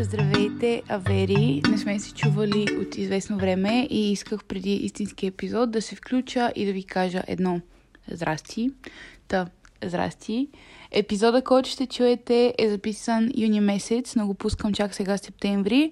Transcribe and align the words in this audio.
Здравейте, 0.00 0.82
Авери! 0.88 1.62
Не 1.70 1.78
сме 1.78 1.98
се 1.98 2.14
чували 2.14 2.66
от 2.80 2.98
известно 2.98 3.38
време 3.38 3.86
и 3.90 4.12
исках 4.12 4.44
преди 4.44 4.74
истински 4.74 5.26
епизод 5.26 5.70
да 5.70 5.82
се 5.82 5.94
включа 5.94 6.52
и 6.56 6.66
да 6.66 6.72
ви 6.72 6.84
кажа 6.84 7.22
едно 7.26 7.60
здрасти. 8.12 8.70
Та, 9.28 9.46
здрасти. 9.84 10.48
Епизода, 10.90 11.42
който 11.42 11.68
ще 11.68 11.86
чуете 11.86 12.54
е 12.58 12.68
записан 12.68 13.30
юни 13.36 13.60
месец, 13.60 14.16
но 14.16 14.26
го 14.26 14.34
пускам 14.34 14.72
чак 14.72 14.94
сега 14.94 15.18
септември. 15.18 15.90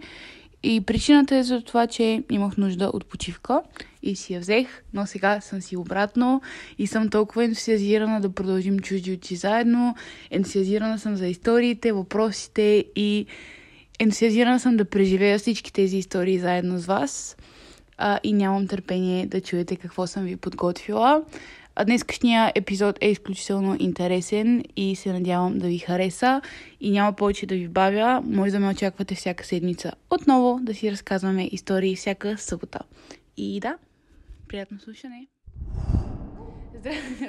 И 0.62 0.80
причината 0.80 1.36
е 1.36 1.42
за 1.42 1.60
това, 1.60 1.86
че 1.86 2.22
имах 2.30 2.56
нужда 2.56 2.90
от 2.94 3.06
почивка 3.06 3.62
и 4.02 4.16
си 4.16 4.34
я 4.34 4.40
взех, 4.40 4.82
но 4.92 5.06
сега 5.06 5.40
съм 5.40 5.60
си 5.60 5.76
обратно 5.76 6.42
и 6.78 6.86
съм 6.86 7.10
толкова 7.10 7.44
ентусиазирана 7.44 8.20
да 8.20 8.32
продължим 8.32 8.78
чужди 8.78 9.12
очи 9.12 9.36
заедно. 9.36 9.94
Ентусиазирана 10.30 10.98
съм 10.98 11.16
за 11.16 11.26
историите, 11.26 11.92
въпросите 11.92 12.84
и 12.96 13.26
ентусиазирана 13.98 14.60
съм 14.60 14.76
да 14.76 14.84
преживея 14.84 15.38
всички 15.38 15.72
тези 15.72 15.96
истории 15.96 16.38
заедно 16.38 16.78
с 16.78 16.86
вас. 16.86 17.36
А, 17.98 18.20
и 18.22 18.32
нямам 18.32 18.66
търпение 18.66 19.26
да 19.26 19.40
чуете 19.40 19.76
какво 19.76 20.06
съм 20.06 20.24
ви 20.24 20.36
подготвила. 20.36 21.24
А 21.76 21.84
днескашния 21.84 22.52
епизод 22.54 22.98
е 23.00 23.10
изключително 23.10 23.76
интересен 23.80 24.64
и 24.76 24.96
се 24.96 25.12
надявам 25.12 25.58
да 25.58 25.66
ви 25.66 25.78
хареса 25.78 26.40
и 26.80 26.90
няма 26.90 27.12
повече 27.12 27.46
да 27.46 27.54
ви 27.54 27.68
бавя. 27.68 28.22
Може 28.24 28.52
да 28.52 28.60
ме 28.60 28.68
очаквате 28.68 29.14
всяка 29.14 29.44
седмица 29.44 29.92
отново 30.10 30.58
да 30.62 30.74
си 30.74 30.92
разказваме 30.92 31.48
истории 31.52 31.96
всяка 31.96 32.38
събота. 32.38 32.78
И 33.36 33.60
да, 33.60 33.76
приятно 34.48 34.80
слушане! 34.80 35.33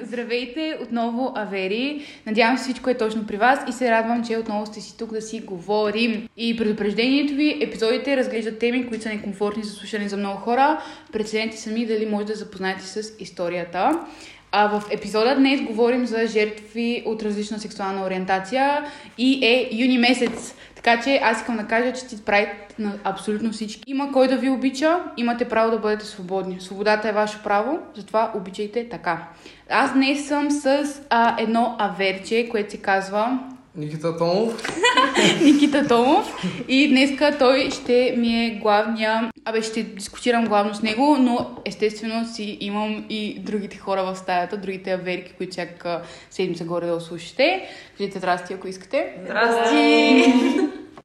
Здравейте 0.02 0.78
отново, 0.82 1.32
Авери. 1.34 2.06
Надявам 2.26 2.58
се 2.58 2.64
всичко 2.64 2.90
е 2.90 2.94
точно 2.94 3.26
при 3.26 3.36
вас 3.36 3.58
и 3.68 3.72
се 3.72 3.90
радвам, 3.90 4.24
че 4.24 4.36
отново 4.36 4.66
сте 4.66 4.80
си 4.80 4.98
тук 4.98 5.12
да 5.12 5.22
си 5.22 5.40
говорим. 5.40 6.28
И 6.36 6.56
предупреждението 6.56 7.34
ви, 7.34 7.58
епизодите 7.62 8.16
разглеждат 8.16 8.58
теми, 8.58 8.88
които 8.88 9.02
са 9.02 9.08
некомфортни 9.08 9.64
за 9.64 9.70
слушане 9.70 10.08
за 10.08 10.16
много 10.16 10.40
хора. 10.40 10.82
Преценете 11.12 11.56
сами 11.56 11.86
дали 11.86 12.06
може 12.06 12.26
да 12.26 12.34
запознаете 12.34 12.82
с 12.82 13.12
историята. 13.18 14.06
А 14.52 14.68
в 14.68 14.82
епизода 14.90 15.34
днес 15.36 15.60
говорим 15.62 16.06
за 16.06 16.26
жертви 16.26 17.02
от 17.06 17.22
различна 17.22 17.58
сексуална 17.58 18.06
ориентация 18.06 18.84
и 19.18 19.46
е 19.46 19.68
юни 19.72 19.98
месец. 19.98 20.54
Така 20.74 21.02
че 21.02 21.20
аз 21.22 21.38
искам 21.38 21.56
да 21.56 21.66
кажа, 21.66 21.92
че 21.92 22.06
ти 22.06 22.24
прави 22.24 22.46
на 22.78 22.92
абсолютно 23.04 23.52
всички. 23.52 23.82
Има 23.86 24.12
кой 24.12 24.28
да 24.28 24.36
ви 24.36 24.50
обича, 24.50 25.00
имате 25.16 25.48
право 25.48 25.70
да 25.70 25.78
бъдете 25.78 26.06
свободни. 26.06 26.60
Свободата 26.60 27.08
е 27.08 27.12
ваше 27.12 27.42
право, 27.42 27.78
затова 27.94 28.32
обичайте 28.34 28.88
така. 28.88 29.28
Аз 29.70 29.92
днес 29.92 30.28
съм 30.28 30.50
с 30.50 30.86
а, 31.10 31.42
едно 31.42 31.76
аверче, 31.78 32.48
което 32.50 32.70
се 32.70 32.76
казва 32.76 33.38
Никита 33.76 34.16
Томов. 34.16 34.62
Никита 35.42 35.88
Томов. 35.88 36.44
И 36.68 36.88
днеска 36.88 37.36
той 37.38 37.70
ще 37.70 38.14
ми 38.18 38.46
е 38.46 38.50
главния... 38.62 39.30
Абе, 39.44 39.62
ще 39.62 39.82
дискутирам 39.82 40.44
главно 40.44 40.74
с 40.74 40.82
него, 40.82 41.16
но 41.20 41.50
естествено 41.64 42.26
си 42.26 42.58
имам 42.60 43.04
и 43.10 43.38
другите 43.38 43.76
хора 43.76 44.04
в 44.04 44.16
стаята, 44.16 44.56
другите 44.56 44.92
аверки, 44.92 45.32
които 45.32 45.52
всяка 45.52 46.02
седмица 46.30 46.64
горе 46.64 46.86
да 46.86 47.00
слушате. 47.00 47.68
Кажете 47.98 48.18
здрасти, 48.18 48.52
ако 48.52 48.68
искате. 48.68 49.14
Здрасти! 49.24 50.24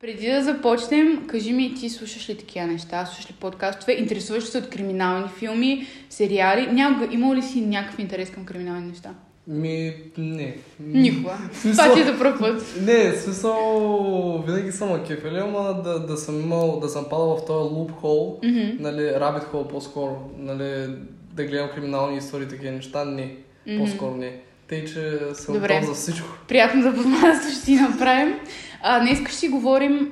Преди 0.01 0.31
да 0.31 0.43
започнем, 0.43 1.27
кажи 1.27 1.53
ми, 1.53 1.73
ти 1.75 1.89
слушаш 1.89 2.29
ли 2.29 2.37
такива 2.37 2.67
неща? 2.67 3.05
Слушаш 3.05 3.31
ли 3.31 3.35
подкастове? 3.39 3.93
Интересуваш 3.93 4.43
ли 4.43 4.47
се 4.47 4.57
от 4.57 4.69
криминални 4.69 5.27
филми, 5.39 5.87
сериали? 6.09 6.67
Няма, 6.71 7.07
има 7.11 7.35
ли 7.35 7.41
си 7.41 7.61
някакъв 7.61 7.99
интерес 7.99 8.29
към 8.29 8.45
криминални 8.45 8.87
неща? 8.87 9.09
Ми, 9.47 9.93
не. 10.17 10.57
Никога. 10.79 11.37
Смисъл- 11.53 11.83
Това 11.83 11.95
ти 11.95 12.01
е 12.01 12.13
за 12.13 12.17
първ 12.17 12.39
път. 12.39 12.75
Не, 12.81 13.13
смисъл, 13.13 14.43
винаги 14.47 14.71
съм 14.71 14.93
акефели, 14.93 15.37
ама 15.37 15.81
да, 15.83 15.99
да 15.99 16.17
съм 16.17 16.41
имал, 16.41 16.79
да 16.79 16.89
съм 16.89 17.03
падал 17.03 17.37
в 17.37 17.45
този 17.45 17.73
луп 17.73 17.91
хол, 17.91 18.39
Мгм. 18.43 18.59
нали, 18.79 19.01
rabbit 19.01 19.43
hole 19.45 19.67
по-скоро, 19.67 20.15
нали, 20.37 20.87
да 21.33 21.43
гледам 21.43 21.69
криминални 21.69 22.17
истории, 22.17 22.47
такива 22.47 22.71
неща, 22.71 23.05
не, 23.05 23.35
Мгм. 23.67 23.77
по-скоро 23.79 24.15
не. 24.15 24.35
Тъй, 24.67 24.85
че 24.85 25.19
съм 25.33 25.55
Добре. 25.55 25.81
за 25.83 25.93
всичко. 25.93 26.27
Приятно 26.47 26.81
запознанство 26.81 27.51
ще 27.51 27.59
си 27.59 27.75
направим. 27.75 28.39
А, 28.81 28.99
днес 28.99 29.19
ще 29.19 29.31
си 29.31 29.47
говорим 29.47 30.11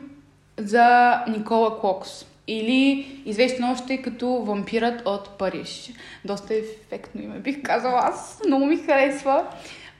за 0.58 1.16
Никола 1.30 1.80
Клокс. 1.80 2.26
Или 2.52 3.08
известен 3.26 3.64
още 3.64 3.98
като 3.98 4.28
вампирът 4.28 5.02
от 5.06 5.38
Париж. 5.38 5.92
Доста 6.26 6.54
ефектно 6.54 7.22
име 7.22 7.40
бих 7.40 7.62
казала 7.62 8.02
аз. 8.04 8.42
Много 8.48 8.66
ми 8.66 8.78
харесва. 8.78 9.46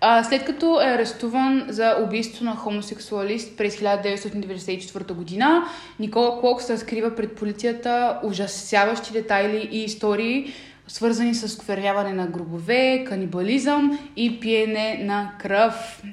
А, 0.02 0.24
след 0.24 0.46
като 0.46 0.82
е 0.82 0.86
арестуван 0.86 1.66
за 1.68 1.96
убийство 2.06 2.46
на 2.46 2.56
хомосексуалист 2.56 3.58
през 3.58 3.78
1994 3.78 5.14
година, 5.14 5.64
Никола 6.00 6.40
Клокс 6.40 6.70
разкрива 6.70 7.16
пред 7.16 7.36
полицията 7.36 8.20
ужасяващи 8.24 9.14
детайли 9.14 9.70
и 9.72 9.84
истории, 9.84 10.54
свързани 10.88 11.36
с 11.36 11.48
скверняване 11.48 12.14
на 12.14 12.28
гробове, 12.28 13.06
канибализъм 13.08 14.00
и 14.16 14.40
пиене 14.40 15.00
на 15.04 15.32
кръв. 15.40 16.04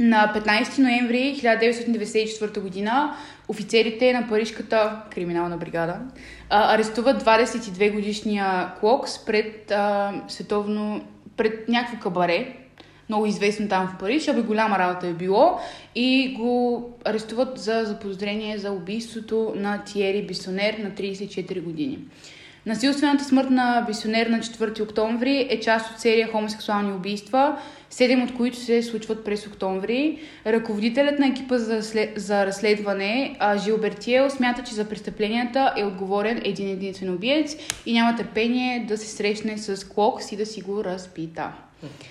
На 0.00 0.32
15 0.34 0.78
ноември 0.78 1.36
1994 1.42 2.60
година 2.60 3.16
офицерите 3.48 4.12
на 4.12 4.28
Парижката 4.28 5.02
криминална 5.14 5.56
бригада 5.56 5.96
а, 6.50 6.74
арестуват 6.74 7.24
22 7.24 7.92
годишния 7.92 8.72
Клокс 8.80 9.24
пред 9.24 9.70
а, 9.70 10.12
световно, 10.28 11.04
пред 11.36 11.68
някакво 11.68 12.00
кабаре, 12.00 12.56
много 13.08 13.26
известно 13.26 13.68
там 13.68 13.88
в 13.88 13.98
Париж, 13.98 14.28
абе 14.28 14.40
голяма 14.40 14.78
работа 14.78 15.06
е 15.06 15.12
било 15.12 15.58
и 15.94 16.34
го 16.38 16.84
арестуват 17.04 17.58
за 17.58 17.84
заподозрение 17.84 18.58
за 18.58 18.72
убийството 18.72 19.52
на 19.56 19.84
Тиери 19.84 20.26
Бисонер 20.26 20.74
на 20.78 20.90
34 20.90 21.62
години. 21.62 21.98
Насилствената 22.66 23.24
смърт 23.24 23.50
на 23.50 23.84
Бисонер 23.86 24.26
на 24.26 24.38
4 24.38 24.82
октомври 24.82 25.46
е 25.50 25.60
част 25.60 25.90
от 25.90 26.00
серия 26.00 26.28
хомосексуални 26.28 26.92
убийства, 26.92 27.58
седем 27.90 28.22
от 28.22 28.34
които 28.34 28.56
се 28.56 28.82
случват 28.82 29.24
през 29.24 29.46
октомври. 29.46 30.18
Ръководителят 30.46 31.18
на 31.18 31.26
екипа 31.26 31.58
за, 31.58 31.80
за 32.16 32.46
разследване, 32.46 33.36
Жил 33.64 33.78
Бертиел, 33.78 34.30
смята, 34.30 34.62
че 34.62 34.74
за 34.74 34.88
престъпленията 34.88 35.74
е 35.76 35.84
отговорен 35.84 36.40
един 36.44 36.68
единствен 36.68 37.14
убиец 37.14 37.56
и 37.86 37.92
няма 37.92 38.16
търпение 38.16 38.84
да 38.88 38.98
се 38.98 39.06
срещне 39.06 39.58
с 39.58 39.88
Клокс 39.88 40.32
и 40.32 40.36
да 40.36 40.46
си 40.46 40.60
го 40.60 40.84
разпита. 40.84 41.52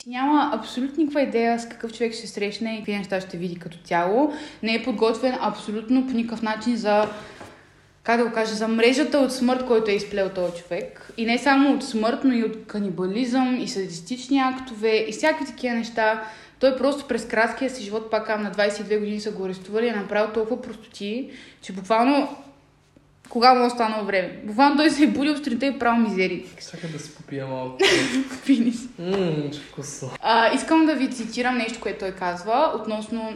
Няма 0.07 0.51
абсолютно 0.53 0.95
никаква 0.97 1.22
идея 1.22 1.59
с 1.59 1.69
какъв 1.69 1.94
човек 1.94 2.13
ще 2.13 2.28
срещне 2.28 2.73
и 2.73 2.78
какви 2.78 2.97
неща 2.97 3.22
ще 3.22 3.38
види 3.38 3.56
като 3.56 3.78
цяло. 3.78 4.34
Не 4.63 4.75
е 4.75 4.84
подготвен 4.84 5.35
абсолютно 5.41 6.07
по 6.07 6.13
никакъв 6.13 6.41
начин 6.41 6.75
за 6.75 7.09
как 8.09 8.18
да 8.18 8.25
го 8.25 8.31
кажа, 8.31 8.56
за 8.56 8.68
мрежата 8.68 9.20
от 9.20 9.34
смърт, 9.34 9.66
който 9.66 9.92
е 9.92 9.94
изплел 9.94 10.30
този 10.30 10.62
човек. 10.62 11.12
И 11.18 11.25
не 11.25 11.38
само 11.38 11.74
от 11.74 11.84
смърт, 11.84 12.20
но 12.24 12.34
и 12.34 12.44
от 12.44 12.68
канибализъм, 12.68 13.58
и 13.62 13.68
садистични 13.68 14.40
актове, 14.40 15.06
и 15.08 15.12
всякакви 15.12 15.46
такива 15.46 15.75
неща. 15.75 16.24
Той 16.59 16.78
просто 16.78 17.08
през 17.08 17.25
краткия 17.25 17.70
си 17.70 17.84
живот, 17.84 18.12
пак 18.12 18.30
на 18.30 18.52
22 18.52 19.00
години 19.00 19.20
са 19.20 19.31
го 19.31 19.46
арестували, 19.46 19.88
е 19.88 19.92
направил 19.92 20.34
толкова 20.34 20.62
простоти, 20.62 21.30
че 21.62 21.74
буквално 21.74 22.38
кога 23.30 23.53
му 23.53 23.64
е 23.64 23.68
останало 23.68 24.06
време? 24.06 24.40
Буквално 24.44 24.78
той 24.78 24.90
се 24.90 25.03
е 25.03 25.08
будил 25.08 25.38
сутринта 25.38 25.66
и 25.66 25.80
правил 25.80 26.02
мизерии. 26.02 26.46
Чакай 26.72 26.90
да 26.90 27.00
си 27.00 27.16
попия 27.16 27.47
малко. 27.47 27.78
Финис. 28.44 28.90
Ммм, 29.00 29.52
вкусно. 29.72 30.09
Искам 30.56 30.86
да 30.86 30.96
ви 30.96 31.12
цитирам 31.12 31.58
нещо, 31.58 31.80
което 31.80 32.00
той 32.00 32.12
казва 32.12 32.72
относно 32.76 33.34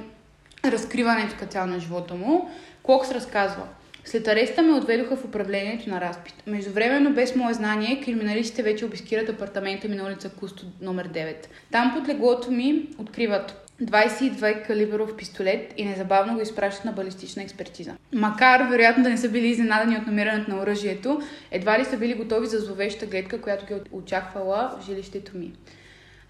разкриването 0.66 1.36
като 1.40 1.52
цяло 1.52 1.68
на 1.68 1.80
живота 1.80 2.16
му. 2.16 2.50
Клокс 2.84 3.12
разказва. 3.12 3.64
След 4.06 4.28
ареста 4.28 4.62
ме 4.62 4.74
отведоха 4.74 5.16
в 5.16 5.26
управлението 5.26 5.90
на 5.90 6.02
разпит. 6.02 6.34
Междувременно, 6.48 7.14
без 7.14 7.36
мое 7.36 7.54
знание, 7.54 8.02
криминалистите 8.06 8.64
вече 8.64 8.86
обискират 8.86 9.30
апартамента 9.30 9.88
ми 9.88 9.96
на 9.96 10.04
улица 10.04 10.30
Кусто 10.30 10.66
номер 10.82 11.10
9. 11.10 11.36
Там 11.72 11.94
под 11.96 12.08
леглото 12.08 12.52
ми 12.52 12.88
откриват 12.98 13.64
22 13.82 14.68
калибъров 14.68 15.16
пистолет 15.16 15.74
и 15.78 15.86
незабавно 15.86 16.34
го 16.34 16.42
изпращат 16.42 16.86
на 16.86 16.92
балистична 16.92 17.44
експертиза. 17.44 17.94
Макар, 18.14 18.62
вероятно, 18.70 19.04
да 19.04 19.10
не 19.10 19.18
са 19.18 19.30
били 19.30 19.48
изненадани 19.48 19.98
от 19.98 20.08
намирането 20.08 20.52
на 20.52 20.62
оръжието, 20.62 21.22
едва 21.52 21.80
ли 21.80 21.86
са 21.86 21.98
били 21.98 22.14
готови 22.14 22.48
за 22.48 22.60
зловеща 22.60 23.06
гледка, 23.06 23.42
която 23.42 23.66
ги 23.66 23.74
е 23.74 23.78
очаквала 23.92 24.78
в 24.80 24.86
жилището 24.86 25.38
ми. 25.38 25.54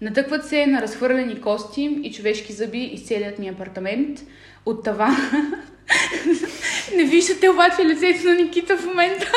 Натъкват 0.00 0.46
се 0.46 0.66
на 0.66 0.82
разхвърлени 0.82 1.40
кости 1.40 2.00
и 2.02 2.12
човешки 2.12 2.52
зъби 2.52 2.82
из 2.84 3.06
целият 3.06 3.38
ми 3.38 3.48
апартамент. 3.48 4.20
От 4.66 4.84
тавана... 4.84 5.16
Не 6.96 7.04
виждате 7.04 7.48
обаче 7.48 7.84
лицето 7.84 8.28
на 8.28 8.34
Никита 8.34 8.76
в 8.76 8.86
момента. 8.86 9.32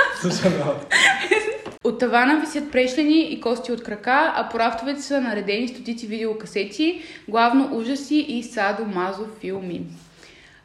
От 1.83 1.99
тавана 1.99 2.39
висят 2.39 2.71
прешлени 2.71 3.21
и 3.21 3.41
кости 3.41 3.71
от 3.71 3.83
крака, 3.83 4.33
а 4.35 4.49
по 4.49 4.59
рафтовете 4.59 5.01
са 5.01 5.21
наредени 5.21 5.67
стотици 5.67 6.07
видеокасети, 6.07 7.01
главно 7.27 7.77
ужаси 7.77 8.15
и 8.15 8.44
садо-мазо 8.44 9.25
филми. 9.39 9.81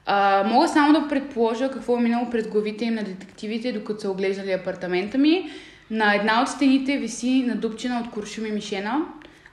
А, 0.06 0.44
мога 0.44 0.69
само 0.69 0.93
да 0.93 1.08
предположа 1.08 1.70
какво 1.70 1.99
е 1.99 2.00
минало 2.00 2.31
през 2.31 2.49
главите 2.49 2.84
им 2.84 2.94
на 2.94 3.02
детективите, 3.02 3.73
докато 3.73 4.00
са 4.00 4.11
оглеждали 4.11 4.52
апартамента 4.52 5.19
ми. 5.19 5.50
На 5.90 6.14
една 6.14 6.43
от 6.43 6.49
стените 6.49 6.99
виси 6.99 7.44
надупчена 7.46 8.00
от 8.00 8.11
куршуми 8.11 8.52
мишена, 8.52 8.99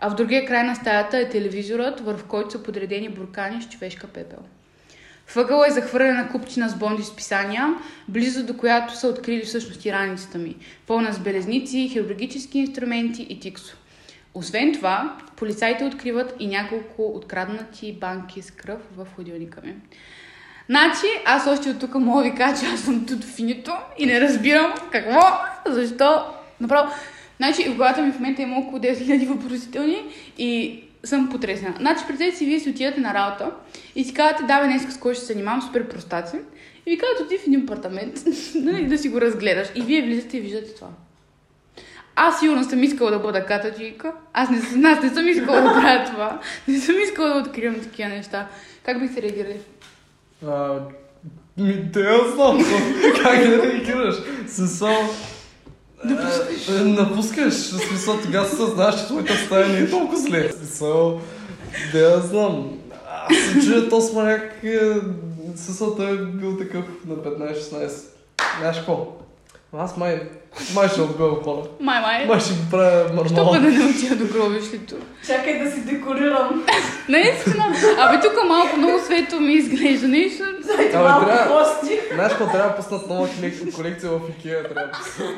а 0.02 0.10
в 0.10 0.16
другия 0.16 0.46
край 0.46 0.64
на 0.64 0.76
стаята 0.76 1.18
е 1.18 1.30
телевизорът, 1.30 2.00
върху 2.00 2.28
който 2.28 2.52
са 2.52 2.64
подредени 2.64 3.10
буркани 3.10 3.62
с 3.62 3.70
човешка 3.70 4.08
пепел. 4.08 4.40
Въгъла 5.36 5.68
е 5.68 5.72
захвърлена 5.72 6.30
купчина 6.30 6.70
с 6.70 6.76
бонди 6.76 7.04
с 7.04 7.16
писания, 7.16 7.74
близо 8.08 8.46
до 8.46 8.58
която 8.58 8.96
са 8.96 9.08
открили 9.08 9.46
всъщност 9.46 9.86
и 9.86 9.92
раницата 9.92 10.38
ми, 10.38 10.56
пълна 10.88 11.14
с 11.14 11.20
белезници, 11.20 11.90
хирургически 11.92 12.60
инструменти 12.60 13.28
и 13.30 13.40
тиксо. 13.40 13.78
Освен 14.34 14.74
това, 14.74 15.18
полицайите 15.36 15.84
откриват 15.84 16.36
и 16.40 16.48
няколко 16.48 17.06
откраднати 17.16 17.94
банки 17.94 18.42
с 18.42 18.52
кръв 18.52 18.80
в 18.98 19.08
хладилника 19.16 19.62
ми. 19.66 19.76
Значи, 20.70 21.08
аз 21.26 21.48
още 21.48 21.70
от 21.70 21.80
тук 21.80 21.96
мога 21.96 22.24
да 22.24 22.30
ви 22.30 22.36
кажа, 22.36 22.62
че 22.62 22.68
аз 22.74 22.80
съм 22.80 23.06
тут 23.06 23.24
финито 23.24 23.72
и 23.98 24.06
не 24.06 24.22
разбирам 24.22 24.74
какво, 24.92 25.20
защо. 25.66 26.26
Направо, 26.60 26.92
значи, 27.38 27.70
в 27.70 27.76
главата 27.76 28.02
ми 28.02 28.12
в 28.12 28.20
момента 28.20 28.42
има 28.42 28.58
около 28.58 28.78
10 28.78 28.94
000 28.94 29.28
въпросителни 29.28 30.04
и 30.38 30.84
съм 31.04 31.30
потресена. 31.30 31.76
Значи, 31.80 32.04
представете 32.08 32.38
си, 32.38 32.46
вие 32.46 32.60
си 32.60 32.70
отидете 32.70 33.02
на 33.02 33.14
работа 33.14 33.52
и 33.96 34.04
си 34.04 34.14
казвате, 34.14 34.44
да, 34.44 34.62
бе, 34.62 34.68
днес 34.68 34.94
с 34.94 34.98
кой 34.98 35.14
ще 35.14 35.26
се 35.26 35.34
занимавам, 35.34 35.62
супер 35.62 35.88
простаци. 35.88 36.36
И 36.86 36.92
ви 36.92 36.98
казват, 36.98 37.20
отиди 37.20 37.38
в 37.38 37.48
един 37.48 37.64
апартамент, 37.64 38.24
нали, 38.56 38.86
да 38.88 38.98
си 38.98 39.10
го 39.10 39.22
разгледаш. 39.22 39.68
И 39.76 39.82
вие 39.82 40.02
влизате 40.02 40.38
и 40.38 40.42
виждате 40.42 40.76
това. 40.76 40.88
Аз 42.16 42.40
сигурно 42.40 42.64
съм 42.64 42.84
искала 42.84 43.12
да 43.12 43.20
бъда 43.20 43.46
катачика. 43.46 44.14
Аз 44.34 44.50
не, 44.50 44.90
аз 44.90 45.04
не 45.04 45.10
съм 45.10 45.28
искала 45.28 45.62
да 45.62 45.74
правя 45.82 46.06
това. 46.06 46.40
Не 46.68 46.80
съм 46.80 46.96
искала 47.04 47.30
да 47.30 47.40
откривам 47.40 47.82
такива 47.82 48.10
неща. 48.10 48.48
Как 48.86 49.00
бихте 49.00 49.22
реагирали? 49.22 49.60
А, 50.48 50.80
ми, 51.58 51.92
те 51.94 52.04
знам, 52.34 52.58
как 53.24 53.40
да 53.40 53.64
реагираш? 53.64 54.16
Е, 54.18 54.48
е, 56.06 56.72
Напускаш, 56.72 57.54
в 57.54 57.80
смисъл 57.80 58.18
тогава 58.24 58.46
се 58.48 58.66
знаеш, 58.66 58.96
че 58.96 59.06
твоята 59.06 59.34
стая 59.36 59.68
не 59.68 59.80
е 59.80 59.90
толкова 59.90 60.18
зле. 60.18 60.48
В 60.48 60.54
Смисъл, 60.54 61.22
да 61.92 62.00
я 62.00 62.20
знам. 62.20 62.70
Аз 63.30 63.38
се 63.38 63.66
чуя, 63.66 63.90
то 63.90 64.02
сманяк, 64.02 64.64
е, 64.64 64.80
смисъл 65.56 65.96
той 65.96 66.12
е 66.12 66.16
бил 66.16 66.58
такъв 66.58 66.84
на 67.08 67.16
15-16. 67.16 67.92
Знаеш 68.60 68.78
какво? 68.78 69.08
Аз 69.78 69.98
май, 69.98 70.22
май 70.76 70.90
ще 70.90 71.02
отбивам 71.02 71.44
хора. 71.44 71.62
Май, 71.80 72.02
май. 72.02 72.26
Май 72.26 72.40
ще 72.40 72.54
го 72.54 72.60
правя 72.72 73.06
Що 73.08 73.16
пък 73.16 73.32
нормално. 73.32 73.62
да 73.62 73.70
не 73.70 73.86
отида 73.86 74.16
до 74.16 74.34
гробището? 74.34 74.96
Чакай 75.28 75.64
да 75.64 75.72
си 75.72 75.82
декорирам. 75.82 76.66
Наистина. 77.10 77.66
Абе, 78.00 78.20
тук 78.22 78.34
малко 78.48 78.78
много 78.78 79.00
светло 79.06 79.40
ми 79.40 79.54
изглежда 79.54 80.08
нещо. 80.08 80.44
Абе, 80.74 80.98
малко 80.98 81.26
трябва-. 81.26 81.66
Знаеш 82.14 82.32
какво 82.32 82.48
трябва 82.48 82.70
да 82.70 82.76
пуснат 82.76 83.08
нова 83.10 83.28
колек- 83.28 83.76
колекция 83.76 84.10
в 84.12 84.20
Икеа? 84.30 84.64
Трябва 84.64 84.82
да 84.82 84.92
пуснат. 84.92 85.36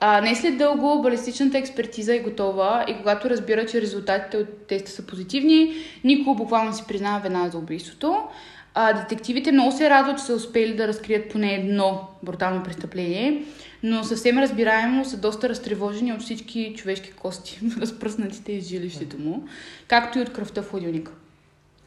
А, 0.00 0.20
не 0.20 0.34
след 0.34 0.58
дълго 0.58 1.02
балистичната 1.02 1.58
експертиза 1.58 2.14
е 2.14 2.18
готова 2.18 2.84
и 2.88 2.96
когато 2.96 3.30
разбира, 3.30 3.66
че 3.66 3.80
резултатите 3.80 4.36
от 4.36 4.66
теста 4.66 4.90
са 4.90 5.06
позитивни, 5.06 5.74
Нико 6.04 6.34
буквално 6.34 6.72
си 6.72 6.84
признава 6.88 7.20
вина 7.20 7.48
за 7.48 7.58
убийството. 7.58 8.16
А, 8.74 8.92
детективите 8.92 9.52
много 9.52 9.72
се 9.72 9.90
радват, 9.90 10.18
че 10.18 10.24
са 10.24 10.34
успели 10.34 10.76
да 10.76 10.88
разкрият 10.88 11.32
поне 11.32 11.54
едно 11.54 12.08
брутално 12.22 12.62
престъпление, 12.62 13.44
но 13.82 14.04
съвсем 14.04 14.38
разбираемо 14.38 15.04
са 15.04 15.16
доста 15.16 15.48
разтревожени 15.48 16.12
от 16.12 16.22
всички 16.22 16.74
човешки 16.76 17.12
кости, 17.12 17.60
разпръснатите 17.80 18.52
из 18.52 18.68
жилището 18.68 19.18
му, 19.18 19.44
както 19.88 20.18
и 20.18 20.22
от 20.22 20.32
кръвта 20.32 20.62
в 20.62 20.70
хладилника. 20.70 21.12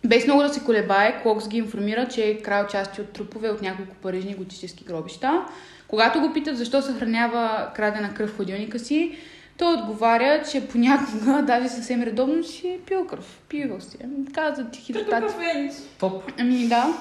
Без 0.06 0.26
много 0.26 0.42
да 0.42 0.54
се 0.54 0.64
колебае, 0.64 1.22
Клокс 1.24 1.48
ги 1.48 1.58
информира, 1.58 2.08
че 2.08 2.28
е 2.28 2.42
крал 2.42 2.68
части 2.68 3.02
от 3.02 3.10
трупове 3.10 3.50
от 3.50 3.62
няколко 3.62 3.96
парижни 3.96 4.36
готически 4.36 4.84
гробища. 4.84 5.46
Когато 5.90 6.22
го 6.22 6.34
питат 6.34 6.58
защо 6.58 6.82
съхранява 6.82 7.72
крадена 7.76 8.14
кръв 8.14 8.30
в 8.30 8.36
хладилника 8.36 8.80
си, 8.80 9.18
той 9.58 9.74
отговаря, 9.74 10.44
че 10.52 10.68
понякога, 10.68 11.42
даже 11.48 11.70
съвсем 11.70 12.04
редовно, 12.04 12.44
си 12.44 12.68
е 12.68 12.80
пил 12.86 13.08
кръв. 13.08 13.40
Пивал 13.50 13.82
си. 13.82 13.98
Каза 14.34 14.70
ти 14.70 14.94
кафенич. 15.10 15.74
Топ. 16.00 16.32
Ами 16.40 16.68
да. 16.68 16.94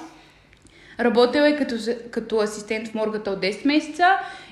Работил 0.99 1.41
е 1.41 1.55
като, 1.55 1.75
като 2.11 2.39
асистент 2.39 2.87
в 2.87 2.93
моргата 2.93 3.31
от 3.31 3.39
10 3.39 3.67
месеца 3.67 4.05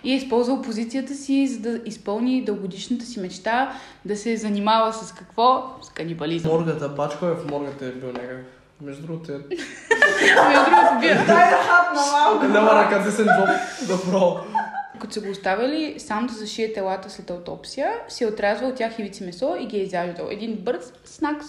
и 0.03 0.13
е 0.13 0.15
използвал 0.15 0.61
позицията 0.61 1.15
си, 1.15 1.47
за 1.47 1.59
да 1.59 1.79
изпълни 1.85 2.45
дългодишната 2.45 3.05
си 3.05 3.19
мечта 3.19 3.73
да 4.05 4.15
се 4.15 4.37
занимава 4.37 4.93
с 4.93 5.13
какво? 5.13 5.75
С 5.81 5.89
канибализъм. 5.89 6.51
Моргата, 6.51 6.89
бачко 6.89 7.25
е 7.25 7.33
в 7.33 7.51
моргата 7.51 7.85
е 7.85 7.91
бил 7.91 8.07
някак. 8.07 8.56
Между 8.81 9.01
другото 9.07 9.31
е... 9.31 9.35
Между 9.35 10.65
другото, 10.65 10.99
бия. 10.99 11.25
Дай 11.27 11.49
да 11.49 11.57
хапна 11.57 12.01
малко. 12.11 12.45
Няма 12.45 12.83
ръка 12.83 12.99
десен. 12.99 13.27
Добро. 13.87 14.39
Като 14.99 15.13
са 15.13 15.21
го 15.21 15.29
оставили 15.29 15.95
сам 15.97 16.27
да 16.27 16.33
зашие 16.33 16.73
телата 16.73 17.09
след 17.09 17.29
аутопсия, 17.29 17.91
си 18.07 18.23
е 18.23 18.27
отрязвал 18.27 18.69
от 18.69 18.75
тях 18.75 18.99
ивици 18.99 19.23
месо 19.23 19.55
и 19.59 19.65
ги 19.65 19.77
е 19.77 19.83
изяждал. 19.83 20.27
Един 20.31 20.55
бърз 20.55 20.93
снакс. 21.05 21.45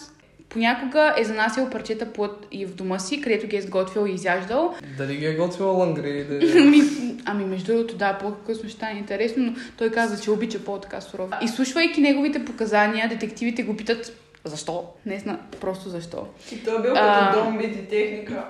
Понякога 0.48 1.14
е 1.18 1.24
занасял 1.24 1.70
парчета 1.70 2.12
плът 2.12 2.46
и 2.52 2.66
в 2.66 2.74
дома 2.74 2.98
си, 2.98 3.20
където 3.20 3.46
ги 3.46 3.56
е 3.56 3.62
сготвил 3.62 4.06
и 4.06 4.12
изяждал. 4.12 4.74
Дали 4.98 5.16
ги 5.16 5.26
е 5.26 5.34
готвила 5.34 5.72
лангри? 5.72 6.24
Да... 6.24 6.34
Ами, 6.60 6.80
ами 7.24 7.44
между 7.44 7.72
другото, 7.72 7.96
да, 7.96 8.18
по-късно 8.18 8.68
ще 8.68 8.76
стане 8.78 8.98
интересно, 8.98 9.44
но 9.44 9.54
той 9.78 9.90
каза, 9.90 10.22
че 10.22 10.30
обича 10.30 10.58
по-така 10.58 11.00
суров. 11.00 11.30
Изслушвайки 11.42 12.00
неговите 12.00 12.44
показания, 12.44 13.08
детективите 13.08 13.62
го 13.62 13.76
питат 13.76 14.12
защо? 14.48 14.84
Не 15.06 15.18
зна, 15.18 15.38
просто 15.60 15.88
защо. 15.88 16.26
И 16.52 16.64
той 16.64 16.78
е 16.78 16.82
бил 16.82 16.92
А. 16.96 17.30
като 17.32 17.44
дом 17.44 17.60
и 17.60 17.86
техника. 17.88 18.44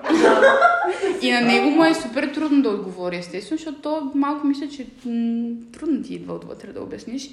И 1.21 1.31
на 1.31 1.41
него 1.41 1.69
му 1.69 1.85
е 1.85 1.93
супер 1.93 2.27
трудно 2.27 2.61
да 2.61 2.69
отговори, 2.69 3.17
естествено, 3.17 3.57
защото 3.57 3.81
то 3.81 4.11
малко 4.15 4.47
мисля, 4.47 4.67
че 4.69 4.85
м- 5.05 5.49
трудно 5.73 6.03
ти 6.03 6.13
идва 6.13 6.33
отвътре 6.33 6.67
да 6.67 6.81
обясниш. 6.81 7.29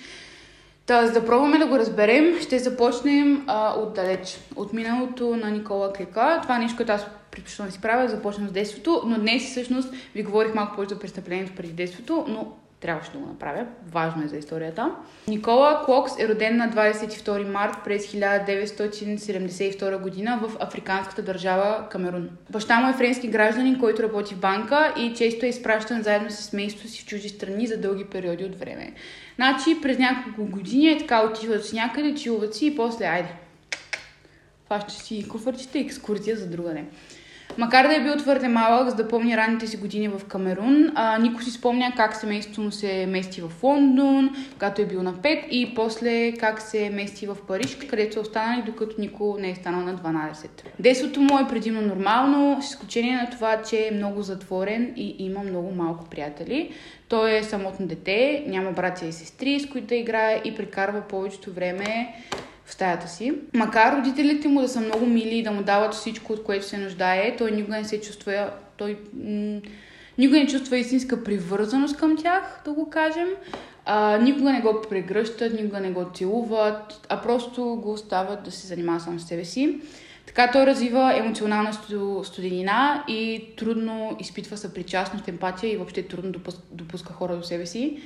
Та, 0.86 1.06
за 1.06 1.12
да 1.12 1.26
пробваме 1.26 1.58
да 1.58 1.66
го 1.66 1.78
разберем, 1.78 2.40
ще 2.40 2.58
започнем 2.58 3.44
а, 3.46 3.74
отдалеч. 3.80 4.38
От 4.56 4.72
миналото 4.72 5.36
на 5.36 5.50
Никола 5.50 5.92
Клека. 5.92 6.38
Това 6.42 6.56
е 6.56 6.58
нещо, 6.58 6.76
което 6.76 6.92
аз 6.92 7.06
предпочитам 7.30 7.66
да 7.66 7.72
си 7.72 7.80
правя, 7.80 8.08
започнем 8.08 8.48
с 8.48 8.52
детството, 8.52 9.02
но 9.06 9.18
днес 9.18 9.50
всъщност 9.50 9.88
ви 10.14 10.22
говорих 10.22 10.54
малко 10.54 10.74
повече 10.74 10.94
за 10.94 11.00
престъплението 11.00 11.52
преди 11.56 11.72
детството, 11.72 12.24
но 12.28 12.52
трябваше 12.87 13.12
да 13.12 13.19
го 13.19 13.27
направя. 13.27 13.67
Важно 13.93 14.25
е 14.25 14.29
за 14.29 14.37
историята. 14.37 14.91
Никола 15.29 15.83
Клокс 15.85 16.12
е 16.19 16.29
роден 16.29 16.56
на 16.56 16.71
22 16.71 17.53
март 17.53 17.75
през 17.85 18.06
1972 18.06 20.00
година 20.00 20.41
в 20.43 20.56
африканската 20.61 21.23
държава 21.23 21.87
Камерун. 21.91 22.29
Баща 22.50 22.81
му 22.81 22.91
е 22.91 22.93
френски 22.93 23.29
гражданин, 23.29 23.79
който 23.79 24.03
работи 24.03 24.35
в 24.35 24.41
банка 24.41 24.94
и 24.99 25.15
често 25.15 25.47
е 25.47 25.49
изпращан 25.49 26.03
заедно 26.03 26.31
с 26.31 26.35
семейството 26.35 26.88
си 26.88 27.03
в 27.03 27.06
чужди 27.06 27.29
страни 27.29 27.67
за 27.67 27.77
дълги 27.77 28.05
периоди 28.05 28.44
от 28.44 28.59
време. 28.59 28.93
Значи 29.37 29.81
през 29.83 29.99
няколко 29.99 30.44
години 30.44 30.88
е 30.88 30.99
така 30.99 31.27
отиват 31.27 31.65
с 31.65 31.73
някъде, 31.73 32.15
чилват 32.15 32.55
си 32.55 32.67
и 32.67 32.77
после 32.77 33.05
айде. 33.05 33.33
Фаща 34.69 34.93
си 34.93 35.29
куфърчета 35.29 35.79
и 35.79 35.81
екскурзия 35.81 36.37
за 36.37 36.47
другаде. 36.47 36.85
Макар 37.58 37.88
да 37.88 37.96
е 37.96 38.02
бил 38.02 38.16
твърде 38.16 38.48
малък, 38.48 38.90
за 38.90 38.96
да 38.96 39.08
помни 39.08 39.37
ранните 39.37 39.66
си 39.66 39.76
години 39.76 40.09
в 40.09 40.25
Камерун, 40.28 40.92
а, 40.94 41.18
Нико 41.18 41.42
си 41.42 41.50
спомня 41.50 41.92
как 41.97 42.16
семейството 42.16 42.61
му 42.61 42.71
се 42.71 43.06
мести 43.06 43.40
в 43.40 43.62
Лондон, 43.62 44.30
когато 44.52 44.82
е 44.82 44.87
бил 44.87 45.02
на 45.02 45.14
5 45.14 45.49
и 45.49 45.75
после 45.75 46.32
как 46.32 46.61
се 46.61 46.90
мести 46.90 47.26
в 47.26 47.37
Париж, 47.49 47.78
където 47.90 48.14
са 48.14 48.21
останали, 48.21 48.62
докато 48.66 49.00
Нико 49.00 49.37
не 49.40 49.50
е 49.50 49.54
станал 49.54 49.80
на 49.80 49.94
12. 49.94 50.49
Детството 50.78 51.21
му 51.21 51.38
е 51.38 51.49
предимно 51.49 51.82
нормално, 51.82 52.62
с 52.62 52.66
изключение 52.66 53.16
на 53.16 53.30
това, 53.30 53.62
че 53.62 53.88
е 53.88 53.94
много 53.94 54.23
затворен 54.23 54.92
и 54.97 55.16
има 55.18 55.40
много 55.40 55.73
малко 55.73 56.04
приятели. 56.04 56.71
Той 57.09 57.37
е 57.37 57.42
самотно 57.42 57.87
дете, 57.87 58.44
няма 58.47 58.73
братя 58.73 59.06
и 59.06 59.12
сестри, 59.12 59.61
с 59.61 59.68
които 59.68 59.87
да 59.87 59.94
играе 59.94 60.40
и 60.44 60.54
прекарва 60.54 61.00
повечето 61.00 61.52
време 61.52 62.14
в 62.66 62.73
стаята 62.73 63.08
си. 63.08 63.32
Макар 63.54 63.96
родителите 63.99 64.49
му 64.49 64.61
да 64.61 64.68
са 64.68 64.80
много 64.80 65.06
мили 65.06 65.38
и 65.38 65.42
да 65.42 65.50
му 65.50 65.62
дават 65.62 65.94
всичко, 65.94 66.32
от 66.32 66.42
което 66.42 66.66
се 66.66 66.78
нуждае, 66.78 67.37
той 67.37 67.50
никога 67.50 67.76
не 67.76 67.85
се 67.85 68.00
чувства, 68.00 68.50
той 68.76 68.99
никога 70.18 70.38
не 70.38 70.46
чувства 70.46 70.78
истинска 70.78 71.25
привързаност 71.25 71.96
към 71.96 72.16
тях, 72.16 72.62
да 72.64 72.73
го 72.73 72.90
кажем. 72.90 73.28
А, 73.85 74.18
никога 74.18 74.52
не 74.52 74.61
го 74.61 74.82
прегръщат, 74.90 75.52
никога 75.52 75.80
не 75.80 75.90
го 75.90 76.04
целуват, 76.14 77.06
а 77.08 77.23
просто 77.23 77.64
го 77.82 77.92
остават 77.92 78.42
да 78.42 78.50
се 78.50 78.66
занимава 78.66 79.00
само 79.00 79.18
с 79.18 79.26
себе 79.26 79.44
си. 79.44 79.80
Така 80.26 80.50
той 80.52 80.66
развива 80.66 81.18
емоционална 81.18 81.73
сту- 81.73 82.23
студенина 82.23 83.04
и 83.08 83.44
трудно 83.56 84.16
изпитва 84.20 84.56
съпричастност, 84.56 85.28
емпатия 85.28 85.73
и 85.73 85.76
въобще 85.76 86.02
трудно 86.02 86.32
допус- 86.32 86.61
допуска 86.73 87.12
хора 87.12 87.37
до 87.37 87.42
себе 87.42 87.66
си. 87.66 87.99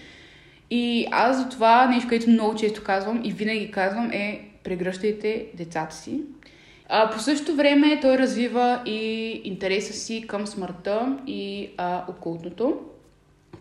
И 0.71 1.07
аз 1.11 1.37
за 1.37 1.49
това 1.49 1.87
нещо, 1.87 2.09
което 2.09 2.31
много 2.31 2.55
често 2.55 2.85
казвам 2.85 3.21
и 3.25 3.33
винаги 3.33 3.71
казвам 3.71 4.11
е 4.13 4.50
прегръщайте 4.65 5.47
децата 5.55 5.95
си. 5.95 6.21
А, 6.89 7.11
по 7.11 7.19
същото 7.19 7.57
време 7.57 7.99
той 8.01 8.19
развива 8.19 8.83
и 8.87 9.31
интереса 9.45 9.93
си 9.93 10.25
към 10.29 10.47
смъртта 10.47 11.19
и 11.27 11.71
а, 11.77 12.05
окултното. 12.09 12.81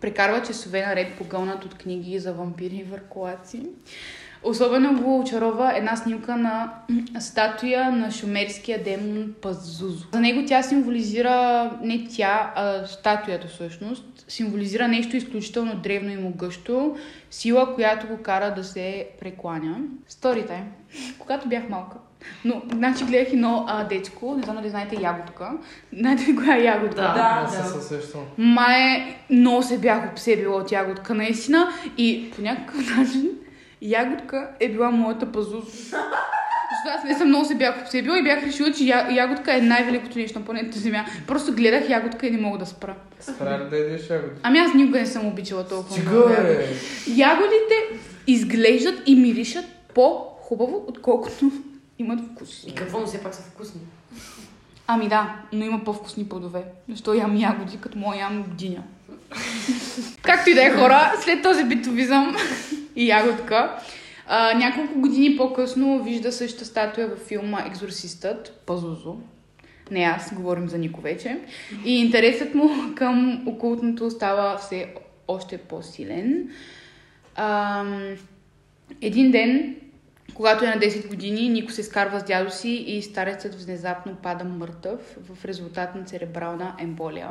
Прекарва 0.00 0.42
часове 0.42 0.86
наред 0.86 1.18
погълнат 1.18 1.64
от 1.64 1.74
книги 1.74 2.18
за 2.18 2.32
вампири 2.32 2.76
и 2.76 2.84
върколаци. 2.84 3.62
Особено 4.42 5.02
го 5.02 5.20
очарова 5.20 5.76
една 5.76 5.96
снимка 5.96 6.36
на 6.36 6.72
статуя 7.20 7.90
на 7.92 8.10
шумерския 8.10 8.82
демон 8.82 9.34
Пазузо. 9.42 10.06
За 10.12 10.20
него 10.20 10.44
тя 10.46 10.62
символизира, 10.62 11.70
не 11.82 12.06
тя, 12.16 12.52
а 12.56 12.86
статуята 12.86 13.48
всъщност, 13.48 14.24
символизира 14.28 14.88
нещо 14.88 15.16
изключително 15.16 15.76
древно 15.76 16.10
и 16.10 16.16
могъщо, 16.16 16.96
сила, 17.30 17.74
която 17.74 18.06
го 18.06 18.16
кара 18.16 18.54
да 18.54 18.64
се 18.64 19.08
прекланя. 19.20 19.76
Story 20.10 20.48
time. 20.48 20.64
Когато 21.18 21.48
бях 21.48 21.68
малка, 21.68 21.96
Но, 22.44 22.62
значи 22.72 23.04
гледах 23.04 23.32
едно 23.32 23.64
а, 23.68 23.84
дечко, 23.84 24.34
не 24.36 24.42
знам 24.42 24.56
дали 24.56 24.68
знаете 24.68 24.96
ягодка. 25.02 25.52
Знаете 25.98 26.26
ли 26.26 26.36
коя 26.36 26.56
е 26.56 26.64
ягодка? 26.64 27.00
Да. 27.02 27.48
Се 27.50 27.68
съсещам. 27.68 28.20
Мае, 28.38 29.16
много 29.30 29.62
се 29.62 29.78
бях 29.78 30.10
обсебила 30.12 30.56
от 30.56 30.72
ягодка, 30.72 31.14
наистина. 31.14 31.68
И 31.98 32.30
по 32.36 32.42
някакъв 32.42 32.96
начин 32.96 33.30
ягодка 33.82 34.48
е 34.60 34.68
била 34.68 34.90
моята 34.90 35.26
пазуз. 35.26 35.64
Защото 36.72 36.98
аз 36.98 37.04
не 37.04 37.14
съм 37.14 37.28
много 37.28 37.44
се 37.44 37.54
бях 37.54 37.82
обсебила 37.82 38.18
и 38.18 38.22
бях 38.22 38.42
решила, 38.42 38.72
че 38.72 38.84
я- 38.84 39.10
ягодка 39.12 39.56
е 39.56 39.60
най-великото 39.60 40.18
нещо 40.18 40.38
на 40.38 40.44
планетата 40.44 40.78
Земя. 40.78 41.04
Просто 41.26 41.52
гледах 41.52 41.88
ягодка 41.88 42.26
и 42.26 42.30
не 42.30 42.38
мога 42.38 42.58
да 42.58 42.66
спра. 42.66 42.94
Спря 43.20 43.58
ли 43.58 43.70
да 43.70 43.76
ядеш 43.76 44.10
ягоди? 44.10 44.32
Ами 44.42 44.58
аз 44.58 44.74
никога 44.74 44.98
не 44.98 45.06
съм 45.06 45.26
обичала 45.26 45.64
толкова 45.64 45.92
Стига, 45.92 46.10
много 46.10 46.30
ягоди. 46.30 46.64
Ягодите 47.08 47.74
изглеждат 48.26 49.02
и 49.06 49.14
миришат 49.16 49.64
по-хубаво, 49.94 50.84
отколкото 50.88 51.50
имат 51.98 52.20
вкус. 52.26 52.64
И 52.64 52.74
какво, 52.74 53.00
но 53.00 53.06
все 53.06 53.22
пак 53.22 53.34
са 53.34 53.42
вкусни. 53.42 53.80
Ами 54.86 55.08
да, 55.08 55.34
но 55.52 55.64
има 55.64 55.84
по-вкусни 55.84 56.24
плодове. 56.24 56.62
Защо 56.88 57.14
ям 57.14 57.36
ягоди, 57.36 57.76
като 57.76 57.98
мога 57.98 58.16
ям 58.16 58.44
диня. 58.48 58.82
Както 60.22 60.50
и 60.50 60.54
да 60.54 60.64
е 60.64 60.70
хора, 60.70 61.12
след 61.20 61.42
този 61.42 61.64
битовизъм 61.64 62.36
и 62.96 63.08
ягодка, 63.08 63.76
а, 64.26 64.54
няколко 64.54 65.00
години 65.00 65.36
по-късно 65.36 66.02
вижда 66.02 66.32
същата 66.32 66.64
статуя 66.64 67.08
във 67.08 67.18
филма 67.18 67.64
Екзорсистът, 67.66 68.62
Пазузо. 68.66 69.16
Не 69.90 70.00
аз, 70.00 70.34
говорим 70.34 70.68
за 70.68 70.78
Нико 70.78 71.00
вече. 71.00 71.38
И 71.84 72.00
интересът 72.00 72.54
му 72.54 72.70
към 72.96 73.42
окултното 73.48 74.10
става 74.10 74.58
все 74.58 74.94
още 75.28 75.58
по-силен. 75.58 76.50
Ам, 77.36 78.16
един 79.00 79.30
ден, 79.30 79.76
когато 80.34 80.64
е 80.64 80.68
на 80.68 80.76
10 80.76 81.08
години, 81.08 81.48
Нико 81.48 81.72
се 81.72 81.82
скарва 81.82 82.20
с 82.20 82.24
дядо 82.24 82.50
си 82.50 82.70
и 82.70 83.02
старецът 83.02 83.54
внезапно 83.54 84.14
пада 84.22 84.44
мъртъв 84.44 85.16
в 85.30 85.44
резултат 85.44 85.94
на 85.94 86.04
церебрална 86.04 86.74
емболия. 86.78 87.30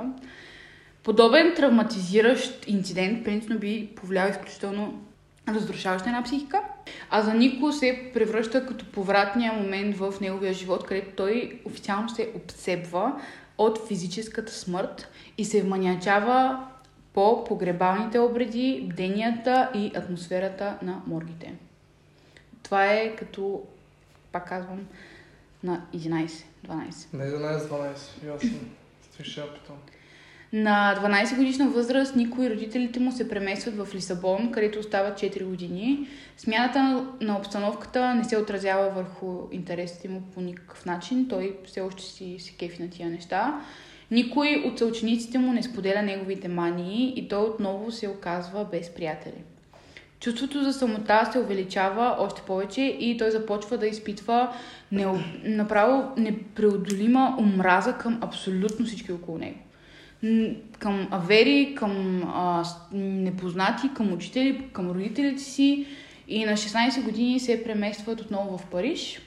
Подобен 1.03 1.53
травматизиращ 1.55 2.67
инцидент 2.67 3.23
принципно 3.23 3.59
би 3.59 3.89
повлиял 3.95 4.29
изключително 4.29 5.01
разрушаваща 5.53 6.09
една 6.09 6.23
психика, 6.23 6.61
а 7.09 7.21
за 7.21 7.33
Нико 7.33 7.71
се 7.71 8.11
превръща 8.13 8.65
като 8.65 8.91
повратния 8.91 9.53
момент 9.53 9.97
в 9.97 10.13
неговия 10.21 10.53
живот, 10.53 10.85
където 10.85 11.15
той 11.15 11.61
официално 11.65 12.09
се 12.09 12.31
обсебва 12.35 13.21
от 13.57 13.87
физическата 13.87 14.51
смърт 14.51 15.07
и 15.37 15.45
се 15.45 15.61
вманячава 15.61 16.67
по 17.13 17.43
погребалните 17.43 18.19
обреди, 18.19 18.87
бденията 18.89 19.71
и 19.75 19.91
атмосферата 19.95 20.77
на 20.81 21.01
моргите. 21.07 21.53
Това 22.63 22.85
е 22.93 23.15
като, 23.15 23.63
пак 24.31 24.49
казвам, 24.49 24.87
на 25.63 25.81
11-12. 25.95 26.43
На 27.13 27.23
11-12, 27.23 27.95
ясно. 28.27 28.59
Стоиш 29.11 29.27
шапито. 29.27 29.71
На 30.53 30.95
12 31.03 31.35
годишна 31.35 31.69
възраст 31.69 32.15
Нико 32.15 32.43
и 32.43 32.49
родителите 32.49 32.99
му 32.99 33.11
се 33.11 33.29
преместват 33.29 33.75
в 33.75 33.95
Лисабон, 33.95 34.51
където 34.51 34.79
остават 34.79 35.19
4 35.19 35.43
години. 35.43 36.07
Смяната 36.37 36.83
на- 36.83 37.05
на 37.21 37.37
обстановката 37.37 38.15
не 38.15 38.23
се 38.23 38.37
отразява 38.37 38.89
върху 38.89 39.37
интересите 39.51 40.09
му 40.09 40.21
по 40.33 40.41
никакъв 40.41 40.85
начин. 40.85 41.27
Той 41.29 41.57
все 41.65 41.81
още 41.81 42.03
си 42.03 42.35
се 42.39 42.53
кефи 42.53 42.83
на 42.83 42.89
тия 42.89 43.09
неща. 43.09 43.61
Никой 44.11 44.63
от 44.65 44.79
съучениците 44.79 45.37
му 45.37 45.53
не 45.53 45.63
споделя 45.63 46.01
неговите 46.01 46.47
мании 46.47 47.13
и 47.15 47.27
той 47.27 47.43
отново 47.43 47.91
се 47.91 48.07
оказва 48.07 48.65
без 48.71 48.89
приятели. 48.89 49.43
Чувството 50.19 50.63
за 50.63 50.73
самота 50.73 51.29
се 51.31 51.39
увеличава 51.39 52.15
още 52.19 52.41
повече 52.41 52.81
и 52.81 53.17
той 53.17 53.31
започва 53.31 53.77
да 53.77 53.87
изпитва 53.87 54.53
не, 54.91 55.05
направо 55.43 56.11
непреодолима 56.17 57.35
омраза 57.39 57.93
към 57.93 58.19
абсолютно 58.21 58.85
всички 58.85 59.11
около 59.11 59.37
него. 59.37 59.59
Към 60.79 61.07
авери, 61.11 61.75
към 61.77 62.23
а, 62.35 62.63
непознати, 62.93 63.93
към 63.93 64.13
учители, 64.13 64.69
към 64.73 64.91
родителите 64.91 65.43
си 65.43 65.87
и 66.27 66.45
на 66.45 66.51
16 66.51 67.03
години 67.03 67.39
се 67.39 67.63
преместват 67.63 68.21
отново 68.21 68.57
в 68.57 68.65
Париж, 68.65 69.21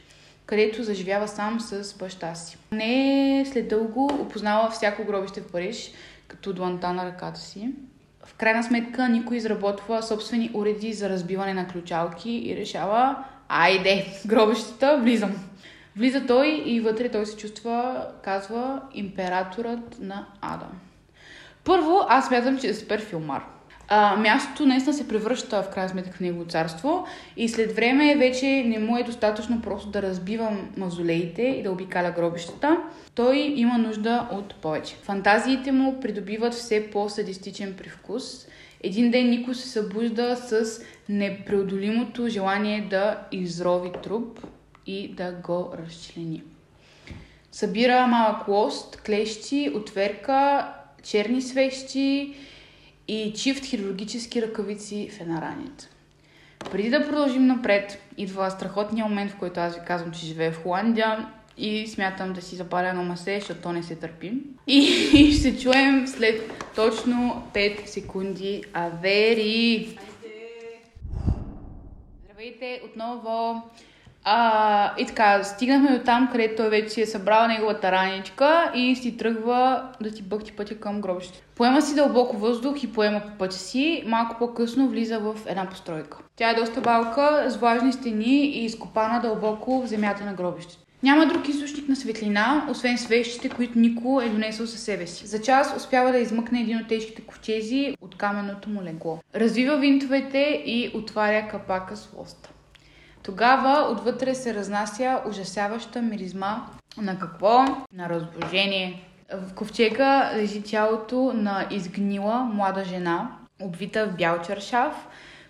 където 0.46 0.82
заживява 0.82 1.28
сам 1.28 1.61
с 1.61 1.99
баща 1.99 2.34
си. 2.34 2.58
Не 2.72 3.44
след 3.52 3.68
дълго 3.68 4.06
опознава 4.20 4.70
всяко 4.70 5.04
гробище 5.04 5.40
в 5.40 5.52
Париж, 5.52 5.90
като 6.28 6.52
дланта 6.52 6.92
на 6.92 7.06
ръката 7.06 7.40
си. 7.40 7.68
В 8.25 8.34
крайна 8.34 8.64
сметка 8.64 9.08
никой 9.08 9.37
изработва 9.37 10.02
собствени 10.02 10.50
уреди 10.54 10.92
за 10.92 11.08
разбиване 11.08 11.54
на 11.54 11.68
ключалки 11.68 12.30
и 12.30 12.56
решава, 12.56 13.25
айде, 13.49 14.06
гробищата, 14.26 15.00
влизам. 15.02 15.34
Влиза 15.96 16.26
той 16.26 16.62
и 16.66 16.80
вътре 16.80 17.08
той 17.08 17.26
се 17.26 17.37
чувства, 17.37 18.06
казва, 18.25 18.80
императорът 18.94 19.99
на 20.00 20.26
Ада. 20.40 20.66
Първо, 21.64 22.00
аз 22.08 22.26
смятам, 22.26 22.58
че 22.58 22.68
е 22.68 22.75
супер 22.75 23.00
филмар. 23.00 23.44
А, 23.88 24.16
мястото 24.16 24.66
наистина 24.66 24.94
се 24.94 25.08
превръща 25.08 25.62
в 25.62 25.70
крайна 25.70 25.88
сметка 25.88 26.16
в 26.16 26.20
негово 26.20 26.44
царство 26.44 27.06
и 27.37 27.49
след 27.49 27.72
време 27.72 28.16
вече 28.16 28.46
не 28.66 28.78
му 28.78 28.96
е 28.96 29.02
достатъчно 29.02 29.61
просто 29.61 29.88
да 29.88 30.02
разбива 30.02 30.56
мавзолеите 30.76 31.42
и 31.42 31.62
да 31.62 31.72
обикаля 31.72 32.11
гробищата. 32.11 32.76
Той 33.14 33.37
има 33.56 33.78
нужда 33.78 34.28
от 34.32 34.54
повече. 34.54 34.96
Фантазиите 35.02 35.72
му 35.72 36.00
придобиват 36.00 36.54
все 36.54 36.90
по-садистичен 36.90 37.75
привкус. 37.78 38.46
Един 38.82 39.11
ден 39.11 39.30
Нико 39.30 39.54
се 39.54 39.68
събужда 39.68 40.37
с 40.37 40.80
непреодолимото 41.08 42.28
желание 42.28 42.87
да 42.90 43.18
изрови 43.32 43.90
труп 44.02 44.40
и 44.86 45.14
да 45.14 45.32
го 45.32 45.72
разчлени. 45.78 46.42
Събира 47.52 48.06
малък 48.06 48.48
лост, 48.48 48.96
клещи, 48.96 49.72
отверка, 49.74 50.68
черни 51.02 51.42
свещи 51.42 52.34
и 53.08 53.32
чифт 53.36 53.64
хирургически 53.64 54.42
ръкавици 54.42 55.10
в 55.12 55.20
една 55.20 55.42
раница. 55.42 55.88
Преди 56.70 56.90
да 56.90 57.06
продължим 57.08 57.46
напред, 57.46 58.02
идва 58.16 58.50
страхотния 58.50 59.06
момент, 59.06 59.30
в 59.30 59.38
който 59.38 59.60
аз 59.60 59.74
ви 59.74 59.80
казвам, 59.86 60.12
че 60.12 60.26
живея 60.26 60.52
в 60.52 60.62
Холандия 60.62 61.28
и 61.56 61.86
смятам 61.86 62.32
да 62.32 62.42
си 62.42 62.56
запаля 62.56 62.88
едно 62.88 63.04
масе, 63.04 63.38
защото 63.38 63.60
то 63.60 63.72
не 63.72 63.82
се 63.82 63.96
търпи. 63.96 64.32
И, 64.66 65.32
ще 65.32 65.42
се 65.42 65.58
чуем 65.58 66.06
след 66.06 66.64
точно 66.74 67.48
5 67.54 67.86
секунди. 67.86 68.64
Авери! 68.72 69.98
Здравейте 72.24 72.80
отново! 72.84 73.62
А, 74.25 74.95
и 74.99 75.07
така, 75.07 75.45
стигнахме 75.45 75.99
до 75.99 76.05
там, 76.05 76.29
където 76.33 76.57
той 76.57 76.71
вече 76.71 76.88
си 76.88 77.00
е 77.00 77.07
събрал 77.07 77.49
неговата 77.49 77.93
раничка 77.93 78.73
и 78.75 78.97
си 78.97 79.17
тръгва 79.17 79.88
да 80.00 80.11
ти 80.11 80.23
бъхти 80.23 80.52
пътя 80.52 80.75
към 80.75 81.00
гробището. 81.00 81.45
Поема 81.55 81.83
си 81.83 81.95
дълбоко 81.95 82.37
въздух 82.37 82.83
и 82.83 82.93
поема 82.93 83.21
по 83.21 83.38
пътя 83.38 83.57
си. 83.57 84.02
Малко 84.07 84.37
по-късно 84.38 84.88
влиза 84.88 85.19
в 85.19 85.35
една 85.47 85.69
постройка. 85.69 86.19
Тя 86.37 86.50
е 86.50 86.55
доста 86.55 86.81
балка, 86.81 87.47
с 87.49 87.57
влажни 87.57 87.93
стени 87.93 88.45
и 88.45 88.64
изкопана 88.64 89.21
дълбоко 89.21 89.83
в 89.83 89.87
земята 89.87 90.25
на 90.25 90.35
гробището. 90.35 90.83
Няма 91.02 91.26
друг 91.26 91.49
източник 91.49 91.88
на 91.88 91.97
светлина, 91.97 92.67
освен 92.71 92.99
свещите, 92.99 93.49
които 93.49 93.79
Нико 93.79 94.21
е 94.21 94.29
донесъл 94.29 94.67
със 94.67 94.81
себе 94.81 95.07
си. 95.07 95.26
За 95.26 95.43
час 95.43 95.75
успява 95.76 96.12
да 96.12 96.19
измъкне 96.19 96.61
един 96.61 96.79
от 96.79 96.88
тежките 96.88 97.23
ковчези 97.23 97.97
от 98.00 98.17
каменното 98.17 98.69
му 98.69 98.83
легло. 98.83 99.19
Развива 99.35 99.76
винтовете 99.76 100.62
и 100.67 100.91
отваря 100.95 101.49
капака 101.49 101.97
с 101.97 102.12
лоста. 102.17 102.50
Тогава 103.23 103.93
отвътре 103.93 104.35
се 104.35 104.55
разнася 104.55 105.23
ужасяваща 105.29 106.02
миризма 106.02 106.67
на 106.97 107.19
какво? 107.19 107.64
На 107.93 108.09
разложение. 108.09 109.09
В 109.35 109.55
ковчега 109.55 110.33
лежи 110.37 110.62
тялото 110.62 111.33
на 111.35 111.67
изгнила 111.71 112.38
млада 112.38 112.85
жена, 112.85 113.37
обвита 113.61 114.07
в 114.07 114.17
бял 114.17 114.43
чаршав, 114.43 115.07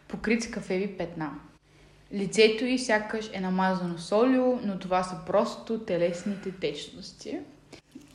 покрит 0.09 0.43
с 0.43 0.51
кафеви 0.51 0.97
петна. 0.99 1.31
Лицето 2.15 2.65
й 2.65 2.79
сякаш 2.79 3.31
е 3.33 3.41
намазано 3.41 3.99
с 3.99 4.13
олио, 4.13 4.59
но 4.65 4.79
това 4.79 5.03
са 5.03 5.17
просто 5.27 5.79
телесните 5.79 6.51
течности. 6.51 7.39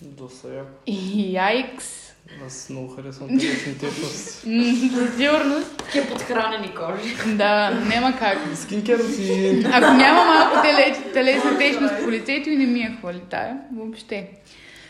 Доста 0.01 0.53
яко. 0.53 0.69
И 0.85 1.33
яйкс! 1.33 2.16
Аз 2.45 2.69
много 2.69 2.95
харесвам 2.95 3.29
телесните. 3.39 3.85
М, 4.45 4.63
Със 4.95 5.17
сигурност. 5.17 5.77
Такива 5.77 6.07
подхранени 6.07 6.75
кожи. 6.75 7.35
Да, 7.35 7.69
няма 7.69 8.17
как. 8.19 8.37
Скинкер 8.55 8.99
си... 8.99 9.63
Ако 9.73 9.93
няма 9.93 10.25
малко 10.25 10.61
теле, 10.61 11.11
телесна 11.13 11.57
течност 11.57 11.93
по 12.03 12.11
лицето 12.11 12.49
и 12.49 12.57
не 12.57 12.65
ми 12.65 12.79
я 12.79 12.97
хвали 12.99 13.21
тая, 13.29 13.57
въобще. 13.75 14.29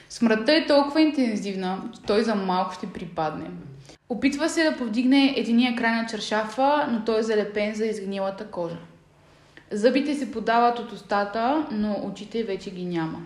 Смъртта 0.09 0.55
е 0.55 0.67
толкова 0.67 1.01
интензивна, 1.01 1.81
че 1.93 2.01
той 2.01 2.23
за 2.23 2.35
малко 2.35 2.73
ще 2.73 2.87
припадне. 2.87 3.45
Опитва 4.09 4.49
се 4.49 4.63
да 4.63 4.77
повдигне 4.77 5.33
единия 5.37 5.75
край 5.75 5.91
на 5.91 6.05
чершафа, 6.05 6.87
но 6.91 7.05
той 7.05 7.19
е 7.19 7.23
залепен 7.23 7.75
за 7.75 7.85
изгнилата 7.85 8.47
кожа. 8.47 8.77
Зъбите 9.71 10.15
се 10.15 10.31
подават 10.31 10.79
от 10.79 10.91
устата, 10.91 11.67
но 11.71 12.01
очите 12.03 12.43
вече 12.43 12.71
ги 12.71 12.85
няма. 12.85 13.19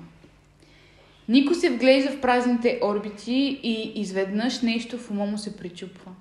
Нико 1.32 1.56
се 1.56 1.70
вглежда 1.70 2.12
в 2.12 2.22
празните 2.22 2.80
орбити 2.84 3.60
и 3.64 3.92
изведнъж 3.96 4.62
нещо 4.62 4.98
в 4.98 5.12
ума 5.12 5.26
му 5.26 5.38
се 5.38 5.58
причупва. 5.58 6.12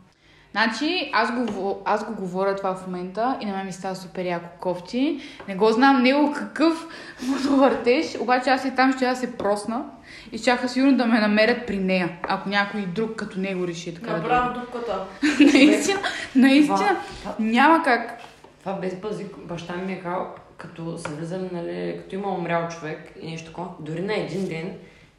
Значи, 0.50 1.10
аз 1.12 1.32
го, 1.34 1.82
аз 1.84 2.04
го 2.04 2.14
говоря 2.14 2.56
това 2.56 2.74
в 2.74 2.86
момента 2.86 3.38
и 3.40 3.46
на 3.46 3.52
мен 3.56 3.66
ми 3.66 3.72
става 3.72 3.96
супер 3.96 4.24
яко 4.24 4.48
кофти. 4.60 5.20
Не 5.48 5.54
го 5.54 5.72
знам 5.72 6.02
него 6.02 6.32
какъв 6.32 6.86
водовъртеж, 7.22 8.16
обаче 8.20 8.50
аз 8.50 8.64
и 8.64 8.74
там 8.76 8.92
ще 8.92 9.04
я 9.04 9.16
се 9.16 9.36
просна 9.36 9.84
и 10.32 10.38
щяха 10.38 10.68
сигурно 10.68 10.96
да 10.96 11.06
ме 11.06 11.20
намерят 11.20 11.66
при 11.66 11.78
нея, 11.78 12.18
ако 12.22 12.48
някой 12.48 12.80
друг 12.80 13.16
като 13.16 13.40
него 13.40 13.66
реши 13.66 13.94
така 13.94 14.10
да 14.10 14.16
Направо 14.16 14.60
дупката. 14.60 15.04
наистина, 15.54 16.00
наистина, 16.34 16.96
Това- 17.20 17.34
няма 17.38 17.82
как. 17.82 18.18
Това 18.60 18.72
без 18.72 18.94
базик, 18.94 19.36
баща 19.38 19.76
ми 19.76 19.86
ми 19.86 19.92
е 19.92 20.00
казал, 20.00 20.34
като 20.56 20.98
се 20.98 21.14
влизам, 21.14 21.48
нали, 21.52 21.98
като 22.02 22.14
има 22.14 22.34
умрял 22.34 22.68
човек 22.68 23.12
и 23.22 23.30
нещо 23.30 23.46
такова, 23.46 23.68
дори 23.80 24.02
на 24.02 24.14
един 24.14 24.48
ден, 24.48 24.72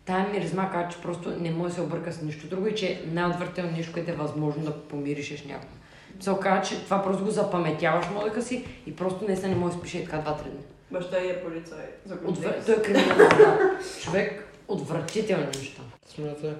тая 0.05 0.29
миризма 0.29 0.71
казва, 0.71 0.89
че 0.91 1.01
просто 1.01 1.29
не 1.39 1.51
може 1.51 1.69
да 1.69 1.75
се 1.75 1.81
обърка 1.81 2.11
с 2.11 2.21
нищо 2.21 2.47
друго 2.47 2.67
и 2.67 2.75
че 2.75 2.87
е 2.87 3.01
най-отвратително 3.11 3.71
нещо, 3.71 3.93
което 3.93 4.11
е 4.11 4.15
възможно 4.15 4.63
да 4.63 4.73
помиришеш 4.73 5.45
някого. 5.45 5.73
Се 6.19 6.31
оказа, 6.31 6.69
че 6.69 6.83
това 6.83 7.03
просто 7.03 7.25
го 7.25 7.31
запаметяваш 7.31 8.05
мозъка 8.09 8.41
си 8.41 8.65
и 8.85 8.95
просто 8.95 9.25
наистина 9.25 9.49
не 9.49 9.59
може 9.59 9.73
да 9.73 9.79
спише 9.79 9.97
и 9.97 10.03
така 10.03 10.17
два-три 10.17 10.49
дни. 10.49 10.61
Баща 10.91 11.19
и 11.19 11.29
е 11.29 11.43
полицай. 11.43 11.85
Отвр... 12.05 12.25
контекст. 12.25 12.65
Той 12.65 12.75
е 12.75 12.81
криминал. 12.81 13.17
да. 13.17 13.79
Човек, 14.03 14.47
отвратителни 14.67 15.45
неща. 15.45 15.81
Смятай. 16.07 16.53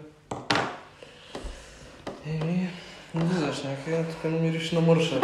Еми, 2.25 2.69
влизаш 3.15 3.63
някъде, 3.63 4.05
тук 4.11 4.31
не 4.31 4.39
мириш 4.39 4.71
на 4.71 4.81
мърша. 4.81 5.21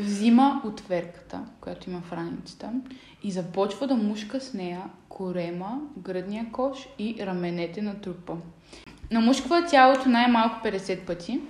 Взима 0.00 0.62
отверката, 0.64 1.40
която 1.60 1.90
има 1.90 2.00
в 2.00 2.12
раницата 2.12 2.72
и 3.22 3.30
започва 3.30 3.86
да 3.86 3.94
мушка 3.94 4.40
с 4.40 4.54
нея 4.54 4.82
корема, 5.08 5.80
гръдния 5.96 6.46
кош 6.52 6.88
и 6.98 7.16
раменете 7.20 7.82
на 7.82 8.00
трупа. 8.00 8.36
Намушква 9.10 9.64
тялото 9.70 10.08
най-малко 10.08 10.66
50 10.66 11.06
пъти. 11.06 11.40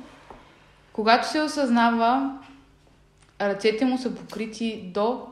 Когато 0.93 1.29
се 1.29 1.41
осъзнава, 1.41 2.39
ръцете 3.41 3.85
му 3.85 3.99
са 3.99 4.15
покрити 4.15 4.91
до 4.95 5.27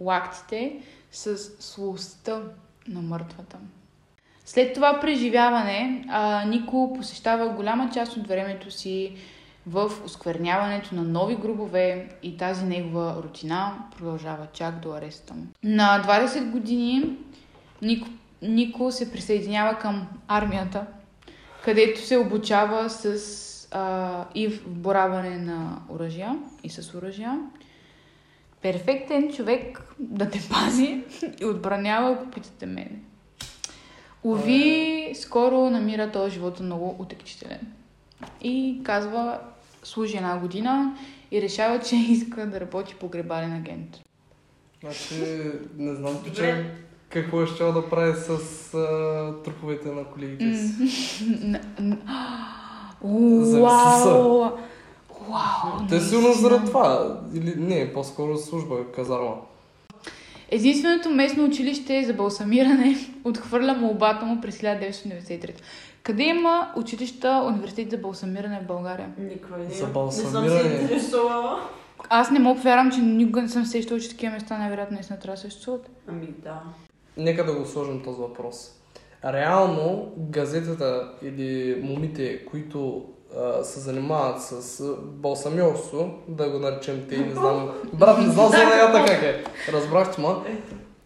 лактите 0.00 0.78
с 1.12 1.36
слостта 1.62 2.40
на 2.88 3.02
мъртвата. 3.02 3.56
След 4.44 4.74
това 4.74 5.00
преживяване, 5.00 6.04
а, 6.08 6.44
Нико 6.44 6.92
посещава 6.96 7.48
голяма 7.48 7.90
част 7.94 8.16
от 8.16 8.28
времето 8.28 8.70
си 8.70 9.16
в 9.66 9.90
оскверняването 10.04 10.94
на 10.94 11.02
нови 11.02 11.36
грубове 11.36 12.08
и 12.22 12.36
тази 12.36 12.64
негова 12.64 13.22
рутина 13.22 13.72
продължава 13.98 14.46
чак 14.52 14.80
до 14.80 14.92
ареста 14.92 15.34
му. 15.34 15.46
На 15.64 16.04
20 16.06 16.50
години 16.50 17.16
Нико, 17.82 18.08
Нико 18.42 18.92
се 18.92 19.12
присъединява 19.12 19.78
към 19.78 20.08
армията, 20.28 20.86
където 21.64 22.00
се 22.00 22.16
обучава 22.16 22.90
с 22.90 23.68
а, 23.70 24.24
и 24.34 24.48
в 24.48 24.68
бораване 24.68 25.38
на 25.38 25.78
оръжия 25.88 26.38
и 26.64 26.70
с 26.70 26.94
оръжия. 26.94 27.40
Перфектен 28.62 29.32
човек 29.32 29.82
да 29.98 30.30
те 30.30 30.40
пази 30.50 31.04
и 31.40 31.44
отбранява, 31.44 32.12
ако 32.12 32.30
питате 32.30 32.66
мене. 32.66 33.00
Ови, 34.24 35.12
скоро 35.14 35.70
намира 35.70 36.12
този 36.12 36.34
живота 36.34 36.62
много 36.62 36.96
отекчителен. 36.98 37.72
И 38.42 38.80
казва, 38.84 39.38
служи 39.82 40.16
една 40.16 40.38
година 40.38 40.96
и 41.30 41.42
решава, 41.42 41.80
че 41.80 41.96
иска 42.08 42.46
да 42.46 42.60
работи 42.60 42.94
погребален 42.94 43.52
агент. 43.52 44.00
Значи, 44.80 45.14
не 45.78 45.94
знам 45.94 46.20
пича 46.24 46.64
какво 47.08 47.42
е 47.42 47.46
щял 47.46 47.72
да 47.72 47.90
прави 47.90 48.12
с 48.14 48.30
а, 48.74 49.34
труповете 49.44 49.88
на 49.88 50.04
колегите 50.04 50.56
си. 50.56 50.72
Вау! 53.02 54.40
Вау! 55.28 55.86
Те 55.88 56.00
сигурно 56.00 56.28
наистина. 56.28 56.48
заради 56.48 56.66
това. 56.66 57.20
Или 57.34 57.54
не, 57.56 57.92
по-скоро 57.92 58.38
служба, 58.38 58.76
казарма. 58.94 59.34
Единственото 60.50 61.10
местно 61.10 61.44
училище 61.44 62.04
за 62.04 62.14
балсамиране 62.14 62.96
отхвърля 63.24 63.74
молбата 63.74 64.26
му 64.26 64.40
през 64.40 64.58
1993. 64.58 65.50
Къде 66.02 66.22
има 66.22 66.72
училища, 66.76 67.42
университет 67.46 67.90
за 67.90 67.98
балсамиране 67.98 68.60
в 68.60 68.66
България? 68.66 69.08
Никой 69.18 69.58
не. 69.58 69.74
За 69.74 69.86
Не 69.86 69.92
балсамиране. 69.92 70.60
съм 70.60 70.68
се 70.70 70.82
интересувала. 70.82 71.60
Аз 72.08 72.30
не 72.30 72.38
мога 72.38 72.60
повярвам, 72.60 72.92
че 72.92 73.00
никога 73.00 73.42
не 73.42 73.48
съм 73.48 73.66
сещала, 73.66 74.00
че 74.00 74.08
такива 74.10 74.32
места 74.32 74.58
най-вероятно 74.58 74.94
наистина 74.94 75.18
трябва 75.18 75.34
да 75.34 75.40
съществуват. 75.40 75.90
Ами 76.08 76.26
да. 76.26 76.60
Нека 77.16 77.44
да 77.44 77.54
го 77.54 77.66
сложим 77.66 78.02
този 78.02 78.20
въпрос. 78.20 78.70
Реално 79.24 80.12
газетата 80.18 81.12
или 81.22 81.80
момите, 81.82 82.44
които 82.46 83.04
а, 83.38 83.64
се 83.64 83.80
занимават 83.80 84.42
с 84.42 84.80
а, 84.80 84.96
балсамьорство, 85.02 86.10
да 86.28 86.50
го 86.50 86.58
наречем 86.58 87.06
те, 87.08 87.16
не 87.18 87.32
знам. 87.32 87.70
Брат, 87.92 88.18
не 88.18 88.32
знам 88.32 88.48
занаята 88.48 89.04
как 89.06 89.22
е. 89.22 89.44
Разбрахте 89.72 90.20
ма. 90.20 90.42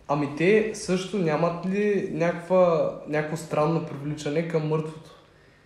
Ами 0.09 0.37
те 0.37 0.71
също 0.75 1.19
нямат 1.19 1.67
ли 1.67 2.09
някаква, 2.13 2.91
някакво 3.09 3.37
странно 3.37 3.87
привличане 3.87 4.49
към 4.49 4.69
мъртвото? 4.69 5.11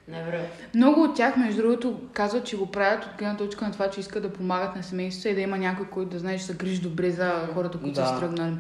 Невероятно. 0.09 0.49
Много 0.75 1.03
от 1.03 1.17
тях, 1.17 1.37
между 1.37 1.63
другото, 1.63 2.01
казват, 2.13 2.45
че 2.47 2.57
го 2.57 2.67
правят 2.67 3.05
от 3.05 3.11
гледна 3.19 3.37
точка 3.37 3.65
на 3.65 3.73
това, 3.73 3.91
че 3.91 4.01
искат 4.01 4.23
да 4.23 4.33
помагат 4.33 4.77
на 4.77 4.83
семейството 4.83 5.29
и 5.29 5.35
да 5.35 5.41
има 5.41 5.59
някой, 5.59 5.87
който 5.87 6.11
да 6.11 6.19
знае, 6.19 6.39
че 6.39 6.45
се 6.45 6.55
грижи 6.55 6.81
добре 6.81 7.11
за 7.11 7.49
хората, 7.55 7.79
които 7.79 8.01
Да. 8.01 8.07
са 8.07 8.17
стръгнали. 8.17 8.55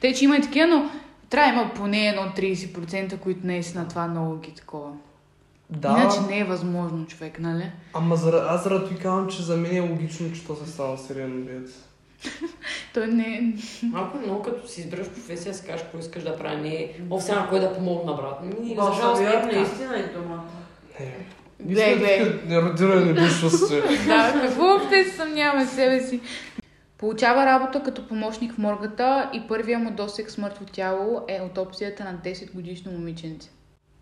Те, 0.00 0.12
че 0.14 0.24
има 0.24 0.36
и 0.36 0.40
такива, 0.42 0.66
но 0.66 0.90
трябва 1.30 1.52
да 1.52 1.60
има 1.60 1.74
поне 1.74 2.06
едно 2.08 2.22
30%, 2.22 3.18
които 3.18 3.46
наистина 3.46 3.88
това 3.88 4.06
много 4.08 4.36
ги 4.36 4.50
такова. 4.50 4.90
Да, 5.70 5.88
Иначе 5.88 6.20
не 6.20 6.38
е 6.38 6.44
възможно, 6.44 7.06
човек, 7.06 7.40
нали? 7.40 7.72
ама 7.94 8.16
зара, 8.16 8.46
аз 8.48 8.64
заради 8.64 8.94
казвам, 8.94 9.28
че 9.28 9.42
за 9.42 9.56
мен 9.56 9.76
е 9.76 9.80
логично, 9.80 10.32
че 10.32 10.46
то 10.46 10.56
се 10.56 10.70
става 10.72 10.98
сериен 10.98 11.42
убиец. 11.42 11.70
Той 12.94 13.06
не 13.06 13.24
е... 13.24 13.42
Малко 13.86 14.18
много 14.18 14.42
като 14.42 14.68
си 14.68 14.80
избереш 14.80 15.08
професия, 15.08 15.54
си 15.54 15.66
кажеш 15.66 15.82
какво 15.82 15.98
искаш 15.98 16.22
да 16.22 16.36
прави. 16.38 16.56
Не, 16.56 16.92
о, 17.10 17.20
сега 17.20 17.46
кой 17.50 17.60
да 17.60 17.74
помогна, 17.74 18.14
брат. 18.14 18.44
Ми, 18.44 18.68
за 18.68 18.74
жалост, 18.74 19.20
не 19.20 19.28
е 19.28 19.32
Балсамиор 19.32 19.32
така. 19.32 19.56
наистина 19.56 19.98
е 19.98 20.02
думата. 20.02 20.44
Не. 21.00 21.26
Гле, 21.60 21.96
гле. 21.96 22.40
Неродирани 22.46 23.12
бившости. 23.12 23.74
Да, 24.06 24.40
какво 24.42 24.64
въобще 24.64 25.04
се 25.04 25.16
съмняваме 25.16 25.66
себе 25.66 26.00
си? 26.00 26.20
Получава 26.98 27.46
работа 27.46 27.82
като 27.82 28.08
помощник 28.08 28.52
в 28.52 28.58
моргата 28.58 29.30
и 29.32 29.42
първия 29.48 29.78
му 29.78 29.90
досек 29.90 30.30
с 30.30 30.38
мъртво 30.38 30.64
тяло 30.64 31.20
е 31.28 31.38
аутопсията 31.42 32.04
на 32.04 32.14
10 32.24 32.52
годишно 32.54 32.92
момиченце. 32.92 33.50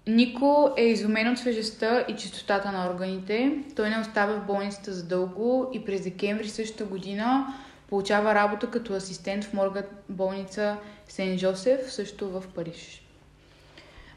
Нико 0.07 0.71
е 0.77 0.83
изумен 0.83 1.33
от 1.33 1.39
свежестта 1.39 2.05
и 2.09 2.17
чистотата 2.17 2.73
на 2.73 2.91
органите. 2.91 3.59
Той 3.77 3.91
не 3.91 3.99
остава 3.99 4.33
в 4.35 4.47
болницата 4.47 4.93
за 4.93 5.05
дълго 5.05 5.71
и 5.73 5.85
през 5.85 6.03
декември 6.03 6.49
същата 6.49 6.85
година 6.85 7.55
получава 7.89 8.35
работа 8.35 8.71
като 8.71 8.93
асистент 8.93 9.45
в 9.45 9.53
морга 9.53 9.83
болница 10.09 10.77
Сен 11.09 11.39
Жосеф, 11.39 11.93
също 11.93 12.31
в 12.31 12.45
Париж. 12.55 13.05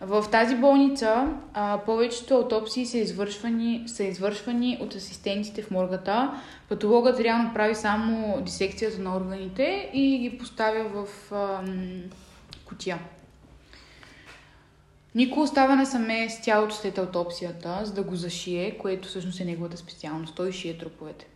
В 0.01 0.25
тази 0.31 0.55
болница 0.55 1.27
а, 1.53 1.79
повечето 1.85 2.35
аутопсии 2.35 2.85
са 2.85 2.97
извършвани, 2.97 3.83
са 3.87 4.03
извършвани 4.03 4.77
от 4.81 4.95
асистентите 4.95 5.61
в 5.61 5.71
моргата. 5.71 6.41
Патологът 6.69 7.19
реално 7.19 7.53
прави 7.53 7.75
само 7.75 8.41
дисекцията 8.41 9.01
на 9.01 9.17
органите 9.17 9.89
и 9.93 10.19
ги 10.19 10.37
поставя 10.37 10.83
в 10.83 11.31
ам, 11.31 12.03
кутия. 12.65 12.99
Нико 15.15 15.41
остава 15.41 15.75
насаме 15.75 16.29
с 16.29 16.41
тялото 16.41 16.75
след 16.75 16.97
аутопсията, 16.97 17.81
за 17.83 17.93
да 17.93 18.03
го 18.03 18.15
зашие, 18.15 18.77
което 18.77 19.07
всъщност 19.07 19.39
е 19.39 19.45
неговата 19.45 19.77
специалност. 19.77 20.35
Той 20.35 20.51
шие 20.51 20.77
труповете. 20.77 21.27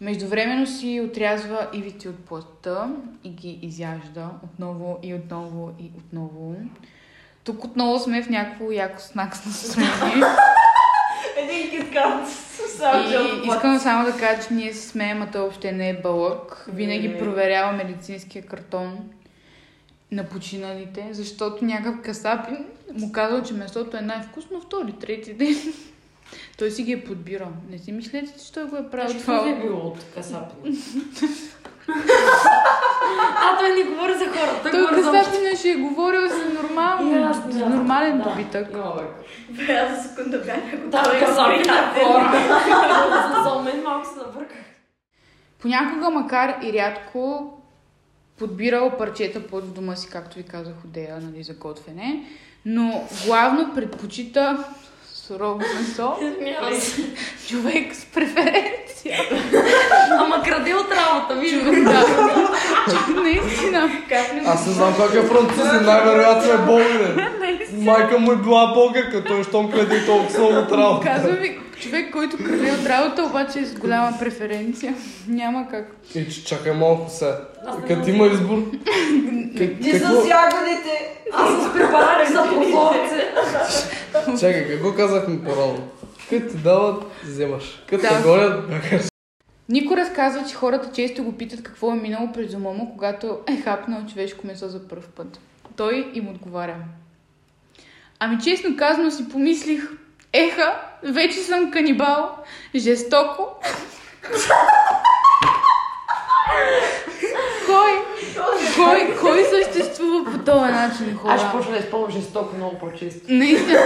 Междувременно 0.00 0.66
си 0.66 1.00
отрязва 1.08 1.68
ивите 1.72 2.08
от 2.08 2.24
плътта 2.24 2.88
и 3.24 3.30
ги 3.30 3.58
изяжда 3.62 4.30
отново 4.44 4.98
и 5.02 5.14
отново 5.14 5.74
и 5.80 5.90
отново. 5.98 6.56
Тук 7.44 7.64
отново 7.64 7.98
сме 7.98 8.22
в 8.22 8.28
някакво 8.30 8.72
яко 8.72 9.00
снакс 9.00 9.46
настроение. 9.46 10.24
Един 11.36 11.70
киткат. 11.70 12.28
И 13.44 13.48
искам 13.48 13.78
само 13.78 14.04
да 14.04 14.16
кажа, 14.16 14.48
че 14.48 14.54
ние 14.54 14.74
се 14.74 14.88
смеем, 14.88 15.22
а 15.22 15.30
той 15.30 15.40
въобще 15.40 15.72
не 15.72 15.90
е 15.90 16.00
бълък. 16.00 16.66
Винаги 16.72 17.08
Не. 17.08 17.18
проверява 17.18 17.72
медицинския 17.72 18.46
картон 18.46 18.98
на 20.12 20.24
починалите, 20.24 21.08
защото 21.10 21.64
някакъв 21.64 22.02
касапин 22.02 22.66
му 22.94 23.12
казал, 23.12 23.42
че 23.42 23.54
месото 23.54 23.96
е 23.96 24.00
най-вкусно 24.00 24.60
втори, 24.60 24.92
трети 24.92 25.34
ден. 25.34 25.56
Той 26.58 26.70
си 26.70 26.82
ги 26.82 26.92
е 26.92 27.04
подбирал. 27.04 27.48
Не 27.70 27.78
си 27.78 27.92
мислете, 27.92 28.44
че 28.44 28.52
той 28.52 28.64
го 28.64 28.76
е 28.76 28.90
правил 28.90 29.08
Значи, 29.08 29.26
какво 29.26 29.44
ви 29.44 29.50
това. 29.50 29.62
е 29.62 29.66
било 29.66 29.80
от 29.80 29.98
касапина? 30.14 30.76
а, 33.36 33.58
той 33.58 33.68
не 33.68 33.84
говори 33.90 34.12
за 34.12 34.24
хората, 34.26 34.62
той, 34.62 34.70
Той 34.70 34.80
говори 34.80 35.02
за 35.02 35.12
касапин 35.12 35.56
ще 35.56 35.70
е 35.70 35.76
говорил 35.76 36.28
за, 36.28 36.62
нормално, 36.62 37.34
за 37.50 37.68
нормален 37.68 38.18
добитък. 38.20 38.68
Има 38.72 38.94
бе. 38.94 39.74
Аз 39.74 40.02
за 40.02 40.08
секунда 40.08 40.38
бях 40.38 40.60
готова. 40.84 41.02
Да, 41.02 41.18
касапина 41.20 41.92
хора. 42.04 42.32
За 43.44 43.62
мен 43.62 43.82
малко 43.82 44.06
се 44.06 44.16
набърках. 44.16 44.58
Понякога, 45.58 46.10
макар 46.10 46.56
и 46.62 46.72
рядко, 46.72 47.52
подбирал 48.38 48.96
парчета 48.98 49.46
под 49.46 49.64
в 49.64 49.72
дома 49.72 49.96
си, 49.96 50.08
както 50.10 50.36
ви 50.36 50.42
казах, 50.42 50.74
Одея, 50.84 51.18
нали, 51.22 51.42
за 51.42 51.54
готвене, 51.54 52.26
но 52.64 53.04
главно 53.26 53.74
предпочита 53.74 54.64
сурово 55.26 55.58
месо. 55.58 56.16
Се. 56.80 57.02
Човек 57.48 57.94
с 57.94 58.04
преференция. 58.04 59.18
Ама 60.18 60.42
краде 60.42 60.74
от 60.74 60.86
работа, 60.90 61.34
виждам. 61.34 61.84
Да. 61.84 62.06
Наистина. 63.22 63.90
Аз 64.46 64.66
не 64.66 64.72
знам 64.72 64.94
как 64.96 65.14
е 65.14 65.22
французи, 65.22 65.84
най-вероятно 65.84 66.52
е 66.52 66.58
българин. 66.58 67.26
Майка 67.72 68.18
му 68.18 68.32
е 68.32 68.36
била 68.36 68.72
българка, 68.74 69.24
той 69.24 69.44
щом 69.44 69.70
краде 69.70 70.06
толкова 70.06 70.44
от 70.44 70.72
работа. 70.72 71.06
Казвам 71.06 71.36
ви, 71.36 71.58
човек, 71.84 72.12
който 72.12 72.36
краде 72.36 72.72
от 72.72 72.86
работа, 72.86 73.24
обаче 73.24 73.58
е 73.58 73.64
с 73.64 73.74
голяма 73.74 74.18
преференция. 74.18 74.94
Няма 75.28 75.68
как. 75.70 75.96
И 76.14 76.28
че 76.28 76.44
чакай 76.44 76.72
малко 76.72 77.10
сега. 77.10 77.40
Като 77.88 78.10
има 78.10 78.26
избор. 78.26 78.58
Ти 79.56 79.92
с 79.98 80.02
ягодите! 80.28 81.20
Аз 81.32 81.64
с 81.64 81.72
препарати 81.72 82.32
за 82.32 82.42
прозорце. 82.42 83.34
Чакай, 84.40 84.68
какво 84.68 84.92
казахме 84.94 85.44
по-рано? 85.44 85.88
Като 86.30 86.48
ти 86.50 86.56
дават, 86.56 87.04
вземаш. 87.24 87.82
Като 87.88 88.02
Да. 88.02 88.08
те 88.08 88.22
гонят, 88.22 88.68
бягаш. 88.68 89.02
Нико 89.68 89.96
разказва, 89.96 90.44
че 90.48 90.54
хората 90.54 90.90
често 90.94 91.24
го 91.24 91.32
питат 91.32 91.62
какво 91.62 91.92
е 91.92 91.96
минало 91.96 92.32
през 92.32 92.54
ума 92.54 92.70
му, 92.70 92.90
когато 92.92 93.38
е 93.48 93.56
хапнал 93.62 94.06
човешко 94.06 94.46
месо 94.46 94.68
за 94.68 94.88
първ 94.88 95.02
път. 95.16 95.40
Той 95.76 96.10
им 96.14 96.28
отговаря. 96.28 96.74
Ами 98.18 98.38
честно 98.44 98.76
казано 98.76 99.10
си 99.10 99.28
помислих, 99.28 99.90
еха, 100.34 100.80
вече 101.02 101.38
съм 101.38 101.70
канибал, 101.70 102.36
жестоко. 102.74 103.48
кой, 107.66 108.04
кой, 108.76 109.16
кой 109.20 109.44
съществува 109.44 110.24
по 110.24 110.38
този 110.38 110.72
начин, 110.72 111.16
хора? 111.16 111.32
Аз 111.32 111.40
ще 111.40 111.50
почна 111.50 111.72
да 111.72 111.78
използвам 111.78 112.10
жестоко 112.10 112.56
много 112.56 112.78
по-често. 112.78 113.26
Наистина. 113.28 113.80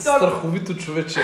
Страховито 0.00 0.76
човече. 0.76 1.20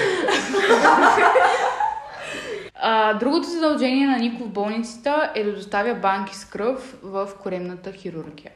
А, 2.82 3.14
другото 3.14 3.48
задължение 3.48 4.06
на 4.06 4.18
Нико 4.18 4.44
в 4.44 4.48
болницата 4.48 5.32
е 5.34 5.44
да 5.44 5.52
доставя 5.52 5.94
банки 5.94 6.36
с 6.36 6.44
кръв 6.44 6.94
в 7.02 7.28
коремната 7.42 7.92
хирургия. 7.92 8.50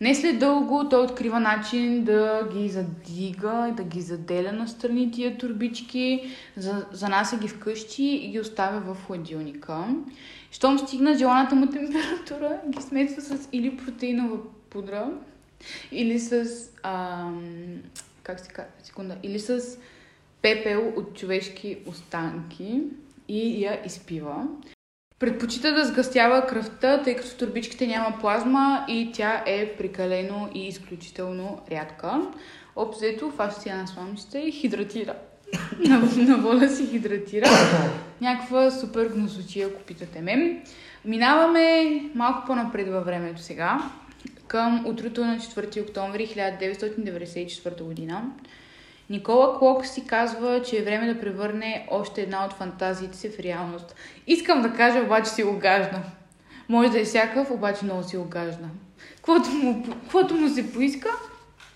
Не 0.00 0.14
след 0.14 0.38
дълго 0.38 0.88
той 0.88 1.04
открива 1.04 1.40
начин 1.40 2.04
да 2.04 2.48
ги 2.52 2.68
задига, 2.68 3.74
да 3.76 3.82
ги 3.82 4.00
заделя 4.00 4.52
на 4.52 4.68
страни 4.68 5.10
тия 5.10 5.38
турбички, 5.38 6.30
за, 6.56 6.86
занася 6.92 7.38
ги 7.38 7.48
вкъщи 7.48 8.04
и 8.04 8.30
ги 8.30 8.40
оставя 8.40 8.80
в 8.80 9.06
хладилника. 9.06 9.84
Щом 10.50 10.78
стигна 10.78 11.18
желаната 11.18 11.54
му 11.54 11.66
температура, 11.66 12.60
ги 12.68 12.82
смесва 12.82 13.22
с 13.22 13.48
или 13.52 13.76
протеинова 13.76 14.38
пудра, 14.70 15.10
или 15.92 16.18
с... 16.18 16.46
Ам, 16.82 17.82
как 18.22 18.40
се 18.40 18.48
казва? 18.48 18.70
Секунда. 18.82 19.16
Или 19.22 19.40
с 19.40 19.78
пепел 20.42 20.92
от 20.96 21.16
човешки 21.16 21.78
останки 21.86 22.82
и 23.28 23.64
я 23.64 23.82
изпива. 23.86 24.46
Предпочита 25.18 25.74
да 25.74 25.84
сгъстява 25.84 26.46
кръвта, 26.46 27.02
тъй 27.02 27.16
като 27.16 27.28
в 27.28 27.36
турбичките 27.36 27.86
няма 27.86 28.18
плазма 28.20 28.84
и 28.88 29.10
тя 29.14 29.42
е 29.46 29.72
прекалено 29.78 30.48
и 30.54 30.68
изключително 30.68 31.60
рядка. 31.70 32.22
Обзето, 32.76 33.30
фаща 33.30 33.76
на 33.76 33.86
сламчета 33.86 34.38
и 34.38 34.52
хидратира. 34.52 35.14
на, 35.78 35.98
на 36.16 36.36
воля 36.36 36.68
си 36.68 36.86
хидратира. 36.86 37.46
Някаква 38.20 38.70
супер 38.70 39.06
гносочия, 39.06 39.66
ако 39.66 39.82
питате 39.82 40.20
ме. 40.20 40.62
Минаваме 41.04 42.00
малко 42.14 42.46
по-напред 42.46 42.88
във 42.88 43.04
времето 43.04 43.42
сега, 43.42 43.90
към 44.46 44.86
утрото 44.86 45.24
на 45.24 45.38
4 45.38 45.82
октомври 45.82 46.26
1994 46.26 47.82
година. 47.82 48.22
Никола 49.10 49.58
Клок 49.58 49.86
си 49.86 50.06
казва, 50.06 50.62
че 50.62 50.78
е 50.78 50.82
време 50.82 51.14
да 51.14 51.20
превърне 51.20 51.86
още 51.90 52.22
една 52.22 52.44
от 52.44 52.52
фантазиите 52.52 53.16
си 53.16 53.28
в 53.30 53.40
реалност. 53.40 53.94
Искам 54.26 54.62
да 54.62 54.72
кажа, 54.72 55.00
обаче 55.00 55.30
си 55.30 55.44
огажда. 55.44 55.98
Може 56.68 56.90
да 56.90 57.00
е 57.00 57.04
всякакъв, 57.04 57.50
обаче 57.50 57.84
много 57.84 58.02
си 58.02 58.16
огажда. 58.16 58.68
Каквото 59.16 59.50
му, 59.50 59.86
каквото 60.02 60.34
му 60.34 60.48
се 60.48 60.72
поиска 60.72 61.08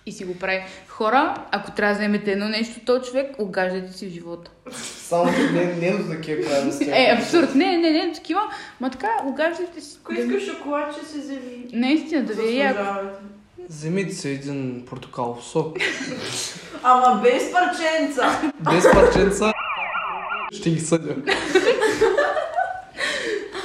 и 0.07 0.12
си 0.12 0.25
го 0.25 0.38
прави. 0.38 0.62
Хора, 0.88 1.47
ако 1.51 1.71
трябва 1.71 1.95
да 1.95 2.01
вземете 2.01 2.33
едно 2.33 2.49
нещо, 2.49 2.81
то 2.87 3.01
човек, 3.01 3.37
огаждайте 3.38 3.92
си 3.92 4.07
в 4.07 4.11
живота. 4.11 4.51
Само 4.73 5.33
че 5.33 5.53
не, 5.53 5.64
не 5.64 5.99
до 5.99 6.12
такива 6.12 6.42
крайности. 6.42 6.85
Е, 6.85 7.16
абсурд. 7.18 7.55
Не, 7.55 7.77
не, 7.77 7.90
не, 7.90 8.12
такива. 8.12 8.40
Ма 8.81 8.90
така, 8.90 9.09
огаждайте 9.25 9.81
си. 9.81 9.99
Ако 10.03 10.12
искаш 10.12 10.47
шоколад, 10.47 10.97
ще 10.97 11.07
се 11.07 11.18
вземи. 11.18 11.66
Наистина, 11.73 12.25
да 12.25 12.35
ви 12.35 12.49
е 12.49 12.55
яко. 12.55 13.09
Вземите 13.70 14.14
си 14.14 14.29
един 14.29 14.83
портокалов 14.87 15.44
сок. 15.44 15.77
Ама 16.83 17.20
без 17.22 17.53
парченца. 17.53 18.53
Без 18.72 18.85
парченца 18.92 19.53
ще 20.53 20.70
ги 20.70 20.81
съдя. 20.81 21.14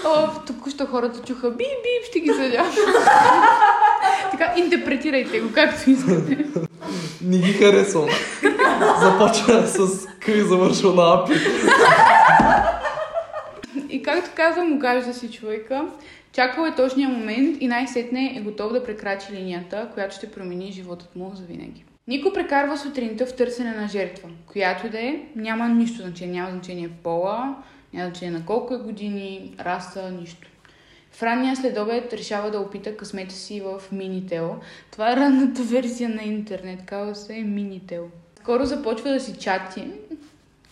О, 0.06 0.28
току-що 0.48 0.86
хората 0.86 1.22
чуха 1.28 1.52
бип, 1.52 2.06
ще 2.10 2.20
ги 2.20 2.30
съдя. 2.30 2.66
така, 4.32 4.54
интерпретирайте 4.58 5.40
го 5.40 5.54
както 5.54 5.90
искате. 5.90 6.46
Не 7.22 7.38
ги 7.38 7.54
харесвам. 7.54 8.10
Започва 9.02 9.68
с 9.68 10.06
К 10.20 10.28
и 10.28 10.42
завършва 10.42 10.94
на 10.94 11.14
апи. 11.14 11.34
И 13.90 14.04
както 14.04 14.30
казвам, 14.36 14.74
огажда 14.74 15.14
си 15.14 15.32
човека. 15.32 15.86
Чакал 16.38 16.66
е 16.66 16.76
точния 16.76 17.10
момент 17.10 17.58
и 17.62 17.68
най-сетне 17.68 18.34
е 18.38 18.42
готов 18.42 18.74
да 18.74 18.84
прекрачи 18.84 19.34
линията, 19.34 19.90
която 19.94 20.16
ще 20.16 20.32
промени 20.32 20.72
животът 20.72 21.16
му 21.16 21.32
завинаги. 21.36 21.84
Нико 22.08 22.34
прекарва 22.34 22.78
сутринта 22.78 23.26
в 23.26 23.36
търсене 23.36 23.72
на 23.72 23.88
жертва, 23.88 24.30
която 24.46 24.90
да 24.90 25.00
е, 25.00 25.20
няма 25.36 25.70
нищо 25.70 26.02
значение, 26.02 26.34
няма 26.34 26.52
значение 26.52 26.90
пола, 27.04 27.56
няма 27.94 28.10
значение 28.10 28.40
на 28.40 28.46
колко 28.46 28.74
е 28.74 28.78
години, 28.78 29.56
раса, 29.60 30.12
нищо. 30.12 30.48
В 31.12 31.24
ранния 31.24 31.56
следобед 31.56 32.14
решава 32.14 32.52
да 32.52 32.60
опита 32.60 32.98
късмета 32.98 33.36
си 33.36 33.62
в 33.62 33.82
Минител. 33.92 34.56
Това 34.92 35.12
е 35.12 35.16
ранната 35.16 35.64
версия 35.64 36.10
на 36.10 36.24
интернет, 36.24 36.86
казва 36.86 37.16
се 37.16 37.34
Минител. 37.34 38.10
Скоро 38.40 38.66
започва 38.66 39.10
да 39.10 39.20
си 39.20 39.38
чати, 39.38 39.84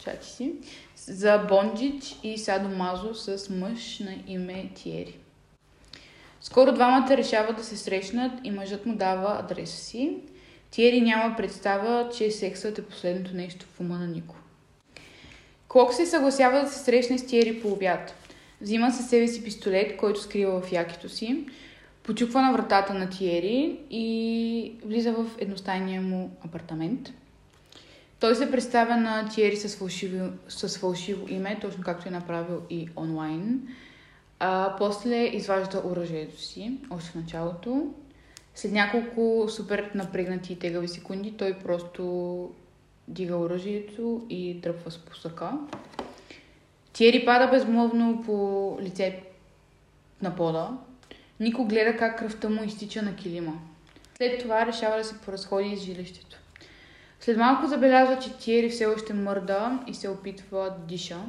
чати 0.03 0.27
си, 0.27 0.53
за 0.95 1.37
Бонджич 1.37 2.15
и 2.23 2.37
Садомазо 2.37 3.13
с 3.13 3.49
мъж 3.49 3.99
на 3.99 4.15
име 4.27 4.69
Тиери. 4.75 5.19
Скоро 6.45 6.71
двамата 6.71 7.17
решават 7.17 7.57
да 7.57 7.63
се 7.63 7.77
срещнат 7.77 8.31
и 8.43 8.51
мъжът 8.51 8.85
му 8.85 8.95
дава 8.95 9.39
адреса 9.39 9.77
си. 9.77 10.17
Тиери 10.71 11.01
няма 11.01 11.35
представа, 11.35 12.09
че 12.17 12.31
сексът 12.31 12.79
е 12.79 12.85
последното 12.85 13.35
нещо 13.35 13.65
в 13.65 13.79
ума 13.79 13.97
на 13.97 14.07
Нико. 14.07 14.35
Клок 15.67 15.93
се 15.93 16.05
съгласява 16.05 16.61
да 16.61 16.67
се 16.67 16.79
срещне 16.79 17.17
с 17.17 17.25
Тиери 17.25 17.61
по 17.61 17.71
обяд. 17.71 18.13
Взима 18.61 18.91
със 18.91 19.09
себе 19.09 19.27
си 19.27 19.43
пистолет, 19.43 19.97
който 19.97 20.21
скрива 20.21 20.61
в 20.61 20.71
якито 20.71 21.09
си, 21.09 21.45
почуква 22.03 22.41
на 22.41 22.53
вратата 22.53 22.93
на 22.93 23.09
Тиери 23.09 23.79
и 23.89 24.73
влиза 24.85 25.11
в 25.13 25.25
едностайния 25.39 26.01
му 26.01 26.31
апартамент. 26.45 27.09
Той 28.19 28.35
се 28.35 28.51
представя 28.51 28.97
на 28.97 29.29
Тиери 29.29 29.55
с 29.55 29.77
фалшиво, 29.77 30.29
с 30.47 30.77
фалшиво 30.77 31.27
име, 31.29 31.57
точно 31.61 31.83
както 31.83 32.07
е 32.07 32.11
направил 32.11 32.61
и 32.69 32.89
онлайн. 32.97 33.61
А, 34.39 34.75
после 34.77 35.15
изважда 35.15 35.81
оръжието 35.85 36.41
си, 36.41 36.77
още 36.89 37.09
в 37.11 37.15
началото. 37.15 37.93
След 38.55 38.71
няколко 38.71 39.47
супер 39.49 39.91
напрегнати 39.95 40.53
и 40.53 40.59
тегави 40.59 40.87
секунди, 40.87 41.31
той 41.31 41.53
просто 41.53 42.51
дига 43.07 43.35
оръжието 43.35 44.25
и 44.29 44.61
тръпва 44.61 44.91
с 44.91 44.97
посъка. 44.97 45.51
Тиери 46.93 47.25
пада 47.25 47.47
безмолвно 47.47 48.23
по 48.25 48.77
лице 48.81 49.23
на 50.21 50.35
пода. 50.35 50.77
Нико 51.39 51.65
гледа 51.65 51.97
как 51.97 52.19
кръвта 52.19 52.49
му 52.49 52.63
изтича 52.63 53.01
на 53.01 53.15
килима. 53.15 53.53
След 54.17 54.41
това 54.41 54.65
решава 54.65 54.97
да 54.97 55.03
се 55.03 55.17
поразходи 55.17 55.69
из 55.69 55.81
жилището. 55.81 56.37
След 57.19 57.37
малко 57.37 57.67
забелязва, 57.67 58.19
че 58.19 58.37
Тиери 58.37 58.69
все 58.69 58.85
още 58.85 59.13
мърда 59.13 59.83
и 59.87 59.93
се 59.93 60.09
опитва 60.09 60.63
да 60.79 60.85
диша. 60.85 61.19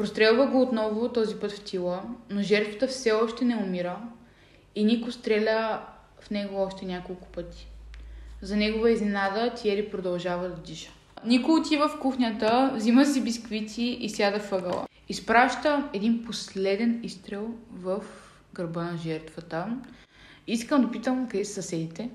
Прострелва 0.00 0.46
го 0.46 0.62
отново, 0.62 1.08
този 1.08 1.36
път 1.36 1.52
в 1.52 1.64
тила, 1.64 2.02
но 2.30 2.42
жертвата 2.42 2.86
все 2.86 3.12
още 3.12 3.44
не 3.44 3.56
умира 3.56 3.96
и 4.74 4.84
Нико 4.84 5.12
стреля 5.12 5.82
в 6.20 6.30
него 6.30 6.62
още 6.62 6.86
няколко 6.86 7.28
пъти. 7.28 7.68
За 8.42 8.56
негова 8.56 8.90
изненада 8.90 9.54
Тиери 9.54 9.90
продължава 9.90 10.48
да 10.48 10.56
диша. 10.56 10.90
Нико 11.24 11.52
отива 11.52 11.88
в 11.88 12.00
кухнята, 12.00 12.72
взима 12.74 13.06
си 13.06 13.24
бисквити 13.24 13.82
и 13.82 14.08
сяда 14.08 14.38
въгъла. 14.38 14.86
Изпраща 15.08 15.88
един 15.92 16.24
последен 16.24 17.00
изстрел 17.02 17.54
в 17.72 18.04
гърба 18.54 18.82
на 18.82 18.96
жертвата. 18.96 19.66
Искам 20.46 20.82
да 20.82 20.90
питам 20.90 21.28
къде 21.28 21.44
са 21.44 21.52
съседите. 21.52 22.10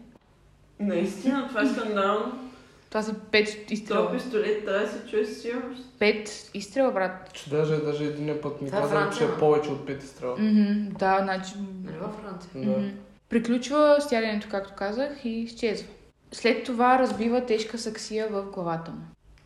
Наистина, 0.80 1.48
това 1.48 1.62
е 1.62 1.67
скандално. 1.67 2.52
Това 2.95 3.03
са 3.03 3.13
пет 3.31 3.45
Това 3.45 3.73
изстрела. 3.73 4.12
пистолет 4.12 4.65
трябва 4.65 4.81
да 4.81 4.91
се 4.91 5.08
чуе 5.08 5.25
със 5.25 5.41
сигурност. 5.41 5.84
Пет 5.99 6.49
изстрела, 6.53 6.91
брат. 6.91 7.34
Че 7.34 7.49
даже, 7.49 7.77
даже 7.77 8.03
един 8.03 8.38
път 8.41 8.62
ми 8.62 8.67
Това 8.67 8.79
е 8.79 8.81
каза, 8.81 9.17
че 9.17 9.23
е 9.23 9.38
повече 9.39 9.69
от 9.69 9.86
пети 9.86 10.08
стрела. 10.08 10.36
Мгм, 10.39 10.97
да, 10.99 11.19
значи 11.23 11.53
Нали 11.84 11.97
във 11.97 12.15
Франция? 12.15 12.49
Да. 12.55 12.79
Мгм. 12.79 12.89
Приключва 13.29 13.97
стядането, 13.99 14.47
както 14.51 14.73
казах, 14.77 15.25
и 15.25 15.29
изчезва. 15.29 15.88
След 16.31 16.63
това 16.63 16.99
разбива 16.99 17.45
тежка 17.45 17.77
саксия 17.77 18.27
в 18.27 18.43
главата 18.43 18.91
му. 18.91 19.01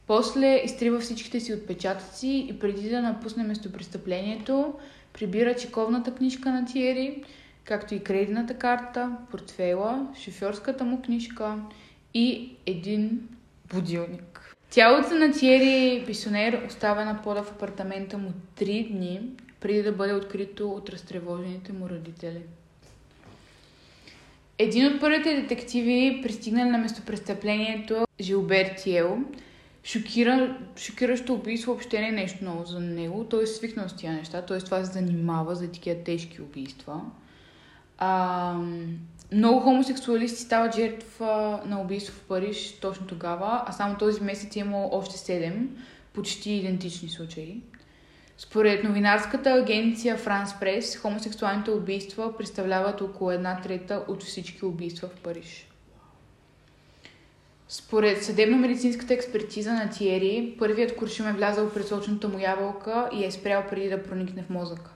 После 0.08 0.62
изтрива 0.66 1.00
всичките 1.00 1.40
си 1.40 1.54
отпечатъци 1.54 2.48
и 2.50 2.60
преди 2.60 2.90
да 2.90 3.02
напусне 3.02 3.44
местопрестъплението, 3.44 4.74
прибира 5.14 5.56
чековната 5.56 6.16
книжка 6.16 6.52
на 6.52 6.66
Тиери, 6.66 7.24
както 7.64 7.96
и 7.96 8.00
кредитната 8.00 8.54
карта, 8.54 9.12
портфела, 9.32 10.08
шофьорската 10.24 10.84
му 10.84 11.02
книжка 11.02 11.56
и 12.14 12.52
един 12.66 13.30
будилник. 13.74 14.56
Тялото 14.70 15.16
на 15.16 15.32
Тиери 15.32 16.06
Бисонер 16.06 16.64
остава 16.68 17.06
на 17.06 17.22
пода 17.22 17.44
в 17.44 17.52
апартамента 17.52 18.18
му 18.18 18.34
три 18.56 18.88
дни, 18.92 19.22
преди 19.60 19.84
да 19.84 19.92
бъде 19.92 20.14
открито 20.14 20.70
от 20.70 20.90
разтревожените 20.90 21.74
му 21.74 21.90
родители. 21.90 22.42
Един 24.58 24.88
от 24.88 25.00
първите 25.00 25.42
детективи, 25.42 26.20
пристигнали 26.24 26.70
на 26.70 26.78
местопрестъплението, 26.78 28.06
Жилбер 28.22 28.74
Тиел, 28.78 29.18
шокира, 29.84 30.58
шокиращо 30.78 31.34
убийство 31.34 31.72
въобще 31.72 32.02
не 32.02 32.08
е 32.08 32.12
нещо 32.12 32.44
ново 32.44 32.66
за 32.66 32.80
него. 32.80 33.26
Той 33.30 33.44
е 33.44 33.48
свикнал 33.48 33.90
с 33.90 33.96
тия 33.96 34.14
неща, 34.14 34.42
т.е. 34.42 34.58
това 34.58 34.86
се 34.86 34.92
занимава 34.92 35.56
за 35.56 35.72
такива 35.72 36.04
тежки 36.04 36.42
убийства. 36.42 37.02
А, 37.98 38.56
много 39.32 39.60
хомосексуалисти 39.60 40.42
стават 40.42 40.76
жертва 40.76 41.62
на 41.66 41.82
убийство 41.82 42.14
в 42.14 42.28
Париж 42.28 42.80
точно 42.82 43.08
тогава, 43.08 43.64
а 43.66 43.72
само 43.72 43.98
този 43.98 44.24
месец 44.24 44.56
е 44.56 44.60
имало 44.60 44.90
още 44.92 45.18
7 45.18 45.68
почти 46.14 46.52
идентични 46.52 47.10
случаи. 47.10 47.62
Според 48.38 48.84
новинарската 48.84 49.54
агенция 49.54 50.18
France 50.18 50.62
Press, 50.62 50.98
хомосексуалните 50.98 51.72
убийства 51.72 52.38
представляват 52.38 53.02
около 53.02 53.32
една 53.32 53.62
трета 53.62 54.04
от 54.08 54.24
всички 54.24 54.66
убийства 54.66 55.08
в 55.08 55.16
Париж. 55.16 55.68
Според 57.68 58.24
съдебно-медицинската 58.24 59.14
експертиза 59.14 59.74
на 59.74 59.90
Тиери, 59.90 60.56
първият 60.60 60.96
куршум 60.96 61.28
е 61.28 61.34
влязъл 61.34 61.70
през 61.70 61.92
очната 61.92 62.28
му 62.28 62.40
ябълка 62.40 63.10
и 63.14 63.26
е 63.26 63.32
спрял 63.32 63.64
преди 63.70 63.90
да 63.90 64.04
проникне 64.04 64.44
в 64.44 64.50
мозъка. 64.50 64.92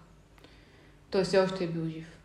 Той 1.11 1.23
все 1.23 1.39
още 1.39 1.63
е 1.63 1.67
бил 1.67 1.89
жив. 1.89 2.22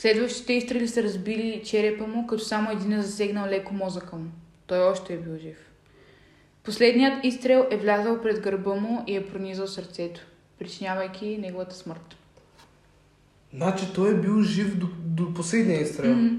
Следващите 0.00 0.52
изстрели 0.52 0.88
са 0.88 1.02
разбили 1.02 1.62
черепа 1.64 2.06
му, 2.06 2.26
като 2.26 2.44
само 2.44 2.70
един 2.70 2.92
е 2.92 3.02
засегнал 3.02 3.46
леко 3.46 3.74
мозъка 3.74 4.16
му. 4.16 4.30
Той 4.66 4.78
още 4.78 5.14
е 5.14 5.18
бил 5.18 5.38
жив. 5.38 5.70
Последният 6.62 7.24
изстрел 7.24 7.66
е 7.70 7.76
влязъл 7.76 8.22
пред 8.22 8.40
гърба 8.40 8.74
му 8.74 9.04
и 9.06 9.16
е 9.16 9.26
пронизал 9.26 9.66
сърцето, 9.66 10.20
причинявайки 10.58 11.38
неговата 11.38 11.74
смърт. 11.74 12.16
Значи 13.54 13.92
той 13.94 14.10
е 14.10 14.20
бил 14.20 14.42
жив 14.42 14.78
до, 14.78 14.86
до 14.98 15.34
последния 15.34 15.80
изстрел. 15.80 16.14
М, 16.14 16.38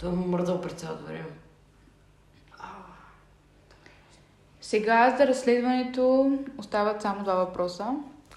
Той 0.00 0.10
му 0.10 0.26
мърдал 0.26 0.60
през 0.60 0.72
цялото 0.72 1.04
време. 1.04 1.24
Сега 4.60 5.16
за 5.18 5.26
разследването 5.26 6.38
остават 6.58 7.02
само 7.02 7.22
два 7.24 7.34
въпроса. 7.34 7.86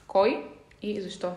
Кой 0.08 0.46
и 0.82 1.02
защо? 1.02 1.32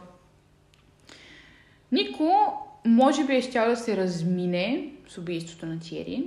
Нико 1.93 2.53
може 2.87 3.25
би 3.25 3.37
е 3.37 3.43
щял 3.43 3.71
да 3.71 3.77
се 3.77 3.97
размине 3.97 4.93
с 5.09 5.19
убийството 5.19 5.67
на 5.67 5.81
Тиери, 5.81 6.25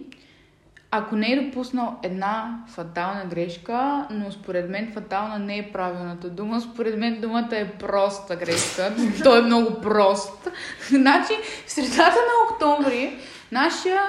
ако 0.91 1.15
не 1.15 1.31
е 1.31 1.41
допуснал 1.41 1.99
една 2.03 2.63
фатална 2.67 3.25
грешка, 3.25 4.07
но 4.11 4.31
според 4.31 4.69
мен 4.69 4.91
фатална 4.93 5.39
не 5.39 5.57
е 5.57 5.71
правилната 5.71 6.29
дума. 6.29 6.61
Според 6.61 6.97
мен 6.97 7.21
думата 7.21 7.49
е 7.51 7.71
проста 7.71 8.35
грешка. 8.35 8.95
Той 9.23 9.39
е 9.39 9.41
много 9.41 9.81
прост. 9.81 10.49
Значи, 10.89 11.33
в 11.65 11.71
средата 11.71 11.99
на 11.99 12.53
октомври 12.53 13.17
нашия 13.51 14.01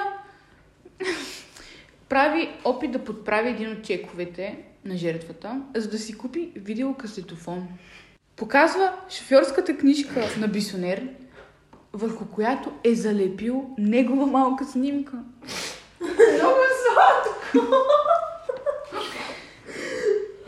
прави 2.09 2.49
опит 2.63 2.91
да 2.91 3.03
подправи 3.03 3.49
един 3.49 3.71
от 3.71 3.83
чековете 3.83 4.57
на 4.85 4.97
жертвата, 4.97 5.61
за 5.75 5.89
да 5.89 5.97
си 5.97 6.17
купи 6.17 6.51
видеокасетофон. 6.55 7.67
Показва 8.35 8.93
шофьорската 9.09 9.77
книжка 9.77 10.21
на 10.39 10.47
Бисонер, 10.47 11.07
върху 11.93 12.25
която 12.25 12.71
е 12.83 12.95
залепил 12.95 13.65
негова 13.77 14.25
малка 14.25 14.65
снимка. 14.65 15.13
Много 16.01 16.57
сладко. 16.83 17.75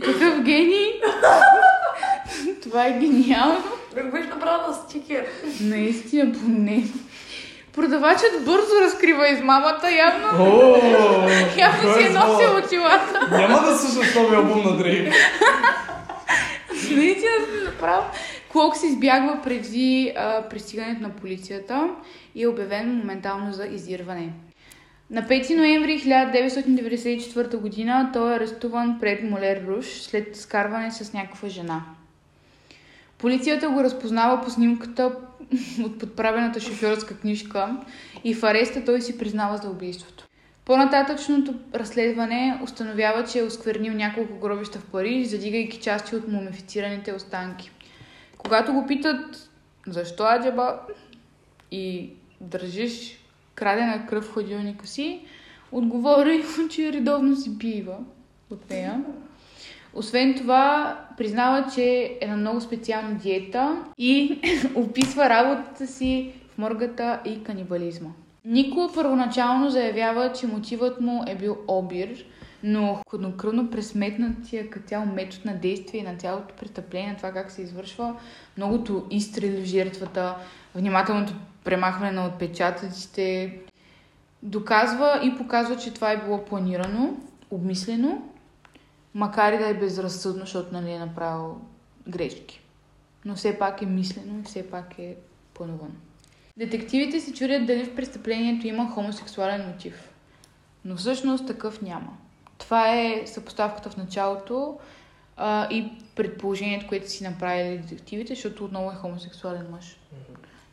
Какъв 0.04 0.42
гений! 0.44 1.02
Това 2.64 2.88
е 2.88 2.92
гениално. 3.00 3.64
Как 3.96 4.12
беше 4.12 4.28
направена 4.28 4.74
стикер? 4.74 5.26
Наистина, 5.62 6.32
поне. 6.32 6.84
Продавачът 7.74 8.46
бързо 8.46 8.82
разкрива 8.82 9.30
измамата, 9.30 9.92
явно, 9.92 10.28
явно 11.58 11.94
си 11.94 12.04
е 12.04 12.12
звън? 12.12 12.30
носил 12.30 12.58
очилата. 12.66 13.28
Няма 13.32 13.60
да 13.62 13.78
слушаш 13.78 14.16
новия 14.16 14.40
албум 14.40 14.64
на 14.66 14.78
Дрейк. 14.78 15.14
Наистина 16.92 17.32
съм 17.46 17.64
направил. 17.66 18.04
Клокс 18.54 18.84
избягва 18.84 19.42
преди 19.44 20.14
а, 20.18 20.50
пристигането 20.50 21.02
на 21.02 21.10
полицията 21.10 21.90
и 22.36 22.44
е 22.44 22.48
обявен 22.48 22.96
моментално 22.96 23.54
за 23.54 23.66
издирване. 23.66 24.30
На 25.10 25.24
5 25.24 25.56
ноември 25.56 26.00
1994 26.00 27.58
година 27.58 28.10
той 28.14 28.32
е 28.32 28.36
арестуван 28.36 28.98
пред 29.00 29.24
Молер 29.24 29.64
Руш 29.68 29.86
след 29.86 30.36
скарване 30.38 30.92
с 30.92 31.14
някаква 31.14 31.50
жена. 31.50 31.82
Полицията 33.18 33.70
го 33.70 33.84
разпознава 33.84 34.42
по 34.42 34.50
снимката 34.50 35.16
от 35.86 36.00
подправената 36.00 36.60
шофьорска 36.60 37.18
книжка 37.18 37.78
и 38.24 38.34
в 38.34 38.44
ареста 38.44 38.86
той 38.86 39.02
си 39.02 39.18
признава 39.18 39.58
за 39.58 39.70
убийството. 39.70 40.28
По-нататъчното 40.66 41.54
разследване 41.76 42.60
установява, 42.64 43.24
че 43.24 43.40
е 43.40 43.44
осквернил 43.44 43.94
няколко 43.94 44.40
гробища 44.40 44.80
в 44.80 44.86
Париж, 44.86 45.28
задигайки 45.28 45.80
части 45.80 46.16
от 46.16 46.28
мумифицираните 46.28 47.14
останки. 47.14 47.72
Когато 48.44 48.74
го 48.74 48.86
питат 48.88 49.50
защо 49.88 50.24
аджаба 50.24 50.80
и 51.72 52.10
държиш 52.42 53.20
крадена 53.56 54.06
кръв 54.06 54.26
в 54.26 54.34
хладилника 54.34 54.88
си, 54.88 55.22
отговори, 55.72 56.44
че 56.70 56.94
редовно 56.94 57.36
си 57.36 57.60
пива 57.60 57.98
от 58.52 58.70
нея. 58.70 59.04
Освен 59.94 60.36
това, 60.36 60.98
признава, 61.18 61.66
че 61.76 62.18
е 62.22 62.28
на 62.28 62.38
много 62.38 62.62
специална 62.62 63.16
диета 63.16 63.84
и 63.98 64.40
описва 64.76 65.30
работата 65.30 65.88
си 65.88 66.34
в 66.54 66.58
моргата 66.58 67.20
и 67.26 67.44
канибализма. 67.44 68.10
Нико 68.46 68.92
първоначално 68.96 69.70
заявява, 69.70 70.34
че 70.34 70.48
мотивът 70.48 71.02
му 71.02 71.24
е 71.28 71.36
бил 71.36 71.58
обир, 71.68 72.26
но 72.64 73.02
хладнокръвно 73.10 73.70
пресметнатия 73.72 74.70
като 74.70 74.88
цял 74.88 75.06
метод 75.06 75.42
на 75.46 75.58
действие 75.58 76.04
на 76.04 76.16
цялото 76.16 76.56
престъпление, 76.56 77.16
това 77.18 77.32
как 77.32 77.52
се 77.52 77.62
извършва, 77.62 78.16
многото 78.58 79.08
изстрели 79.12 79.62
в 79.62 79.66
жертвата, 79.66 80.36
внимателното 80.76 81.34
премахване 81.64 82.12
на 82.12 82.28
отпечатъците, 82.28 83.60
доказва 84.44 85.22
и 85.24 85.38
показва, 85.38 85.78
че 85.78 85.94
това 85.94 86.12
е 86.12 86.24
било 86.24 86.46
планирано, 86.46 87.18
обмислено, 87.52 88.30
макар 89.14 89.54
и 89.54 89.58
да 89.58 89.68
е 89.68 89.74
безразсъдно, 89.74 90.40
защото 90.40 90.74
нали, 90.74 90.92
е 90.92 91.00
направил 91.00 91.58
грешки. 92.08 92.62
Но 93.26 93.36
все 93.36 93.60
пак 93.60 93.82
е 93.82 93.86
мислено 93.86 94.40
и 94.40 94.44
все 94.44 94.70
пак 94.70 95.00
е 95.00 95.16
планувано. 95.54 95.94
Детективите 96.58 97.20
се 97.20 97.34
чудят 97.34 97.66
дали 97.66 97.86
в 97.86 97.96
престъплението 97.96 98.68
има 98.68 98.90
хомосексуален 98.90 99.68
мотив. 99.68 100.10
Но 100.86 100.96
всъщност 100.96 101.48
такъв 101.48 101.82
няма. 101.82 102.18
Това 102.74 102.96
е 102.96 103.24
съпоставката 103.26 103.90
в 103.90 103.98
началото 103.98 104.80
а, 105.38 105.68
и 105.72 105.92
предположението, 106.16 106.88
което 106.88 107.12
си 107.12 107.24
направили 107.24 107.78
детективите, 107.78 108.36
защото 108.36 108.66
отново 108.66 108.92
е 108.92 108.96
хомосексуален 108.96 109.66
мъж. 109.72 109.98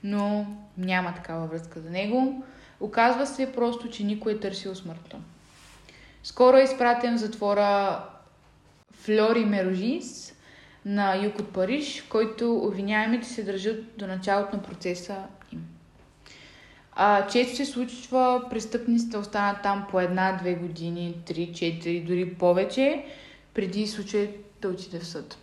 Но 0.05 0.47
няма 0.79 1.15
такава 1.15 1.47
връзка 1.47 1.81
за 1.81 1.91
него. 1.91 2.45
Оказва 2.81 3.27
се 3.27 3.53
просто, 3.53 3.91
че 3.91 4.05
никой 4.05 4.33
е 4.33 4.41
търсил 4.41 4.75
смъртта. 4.75 5.17
Скоро 6.23 6.57
е 6.57 6.63
изпратен 6.63 7.17
в 7.17 7.21
затвора 7.21 8.05
Флори 8.93 9.45
Мерожис 9.45 10.35
на 10.85 11.25
юг 11.25 11.39
от 11.39 11.53
Париж, 11.53 12.03
в 12.03 12.09
който 12.09 12.57
обвиняемите 12.57 13.29
се 13.29 13.43
държат 13.43 13.99
до 13.99 14.07
началото 14.07 14.57
на 14.57 14.63
процеса. 14.63 15.17
А, 17.03 17.27
често 17.27 17.57
се 17.57 17.65
случва 17.65 18.43
престъпниците 18.51 19.19
останат 19.19 19.63
там 19.63 19.87
по 19.91 20.01
една-две 20.01 20.55
години, 20.55 21.17
три, 21.27 21.53
четири, 21.55 22.01
дори 22.01 22.35
повече, 22.35 23.05
преди 23.55 23.87
случай 23.87 24.31
да 24.63 24.69
отиде 24.69 24.99
в 24.99 25.07
съд. 25.07 25.39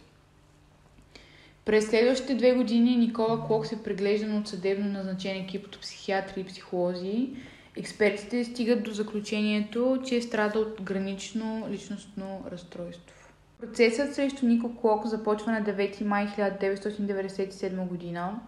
През 1.66 1.88
следващите 1.88 2.36
две 2.36 2.54
години 2.54 2.96
Никола 2.96 3.48
Клок 3.48 3.66
се 3.66 3.84
преглеждан 3.84 4.38
от 4.38 4.48
съдебно 4.48 4.92
назначен 4.92 5.38
екип 5.38 5.66
от 5.66 5.82
психиатри 5.82 6.42
и 6.42 6.44
психолози. 6.44 7.30
Експертите 7.78 8.44
стигат 8.44 8.84
до 8.84 8.92
заключението, 8.92 10.00
че 10.08 10.16
е 10.16 10.22
страда 10.22 10.60
от 10.60 10.82
гранично 10.82 11.68
личностно 11.72 12.44
разстройство. 12.52 13.30
Процесът 13.60 14.16
срещу 14.16 14.46
Нико 14.46 14.76
Клок 14.76 15.06
започва 15.06 15.52
на 15.52 15.64
9 15.64 16.04
май 16.04 16.28
1997 16.28 17.88
година. 17.88 18.40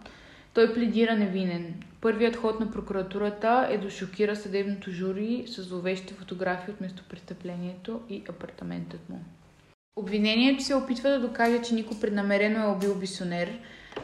Той 0.54 0.74
пледира 0.74 1.16
невинен. 1.16 1.74
Първият 2.00 2.36
ход 2.36 2.60
на 2.60 2.70
прокуратурата 2.70 3.68
е 3.70 3.78
да 3.78 3.90
шокира 3.90 4.36
съдебното 4.36 4.90
жури 4.90 5.44
с 5.46 5.62
зловещи 5.62 6.14
фотографии 6.14 6.74
от 6.74 6.80
местопрестъплението 6.80 8.00
и 8.08 8.22
апартаментът 8.28 9.08
му. 9.08 9.20
Обвинението 9.96 10.64
се 10.64 10.74
опитва 10.74 11.10
да 11.10 11.20
докаже, 11.20 11.62
че 11.62 11.74
никой 11.74 12.00
преднамерено 12.00 12.62
е 12.64 12.72
убил 12.72 12.94
бисонер. 12.94 13.58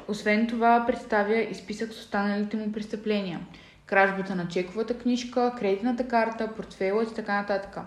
Освен 0.08 0.46
това, 0.46 0.84
представя 0.86 1.36
и 1.36 1.54
списък 1.54 1.92
с 1.92 1.98
останалите 1.98 2.56
му 2.56 2.72
престъпления. 2.72 3.40
Кражбата 3.86 4.34
на 4.34 4.48
чековата 4.48 4.98
книжка, 4.98 5.54
кредитната 5.58 6.08
карта, 6.08 6.52
портфела 6.56 7.02
и 7.02 7.14
така 7.14 7.40
нататък. 7.40 7.78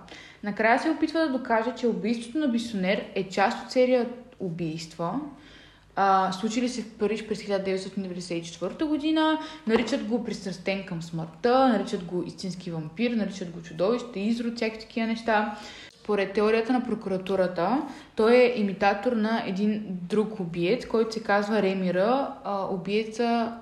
Накрая 0.44 0.80
се 0.80 0.90
опитва 0.90 1.20
да 1.20 1.38
докаже, 1.38 1.76
че 1.78 1.88
убийството 1.88 2.38
на 2.38 2.48
бисонер 2.48 3.06
е 3.16 3.30
част 3.30 3.66
от 3.66 3.72
серия 3.72 4.10
убийства, 4.40 5.20
а, 6.02 6.32
случили 6.32 6.70
се 6.70 6.82
в 6.82 6.94
Париж 6.94 7.28
през 7.28 7.44
1994 7.44 8.86
година, 8.86 9.40
наричат 9.68 10.04
го 10.04 10.24
пристрастен 10.24 10.86
към 10.86 11.02
смъртта, 11.02 11.68
наричат 11.68 12.04
го 12.04 12.24
истински 12.24 12.72
вампир, 12.72 13.12
наричат 13.12 13.52
го 13.52 13.62
чудовище, 13.62 14.20
изрод, 14.20 14.56
всякакви 14.56 14.82
такива 14.82 15.08
неща. 15.08 15.58
Според 16.04 16.34
теорията 16.34 16.74
на 16.74 16.84
прокуратурата, 16.84 17.82
той 18.16 18.36
е 18.36 18.60
имитатор 18.60 19.12
на 19.12 19.44
един 19.48 19.84
друг 19.90 20.40
убиец, 20.40 20.86
който 20.86 21.14
се 21.14 21.24
казва 21.24 21.62
Ремира, 21.62 22.34
а, 22.44 22.66
убиеца 22.66 23.58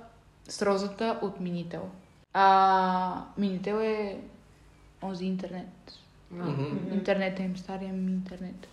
с 0.49 0.61
розата 0.61 1.19
от 1.21 1.39
Минител. 1.39 1.83
А 2.33 3.23
Минител 3.37 3.75
е 3.75 4.17
онзи 5.03 5.25
интернет. 5.25 5.93
Мгм. 6.31 6.93
Интернет 6.93 7.39
е 7.39 7.43
им 7.43 7.57
стария 7.57 7.93
ми 7.93 8.11
интернет. 8.11 8.67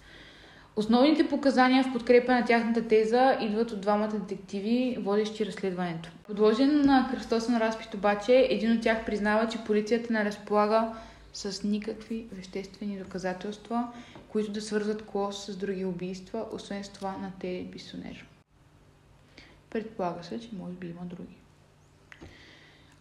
Основните 0.76 1.28
показания 1.28 1.84
в 1.84 1.92
подкрепа 1.92 2.32
на 2.32 2.44
тяхната 2.44 2.88
теза 2.88 3.38
идват 3.40 3.70
от 3.70 3.80
двамата 3.80 4.08
детективи, 4.08 4.96
водещи 5.00 5.46
разследването. 5.46 6.10
Подложен 6.26 6.80
на 6.80 7.08
кръстосен 7.10 7.58
разпит 7.58 7.94
обаче, 7.94 8.46
един 8.50 8.72
от 8.72 8.82
тях 8.82 9.04
признава, 9.06 9.48
че 9.48 9.64
полицията 9.64 10.12
не 10.12 10.24
разполага 10.24 10.94
с 11.32 11.64
никакви 11.64 12.26
веществени 12.32 12.98
доказателства, 12.98 13.88
които 14.28 14.52
да 14.52 14.60
свързват 14.60 15.06
Клос 15.06 15.46
с 15.46 15.56
други 15.56 15.84
убийства, 15.84 16.44
освен 16.52 16.84
с 16.84 16.88
това 16.88 17.10
на 17.10 17.32
Те 17.40 17.66
Бисонер. 17.72 18.26
Предполага 19.70 20.24
се, 20.24 20.40
че 20.40 20.48
може 20.58 20.72
би 20.72 20.86
има 20.86 21.04
други. 21.04 21.36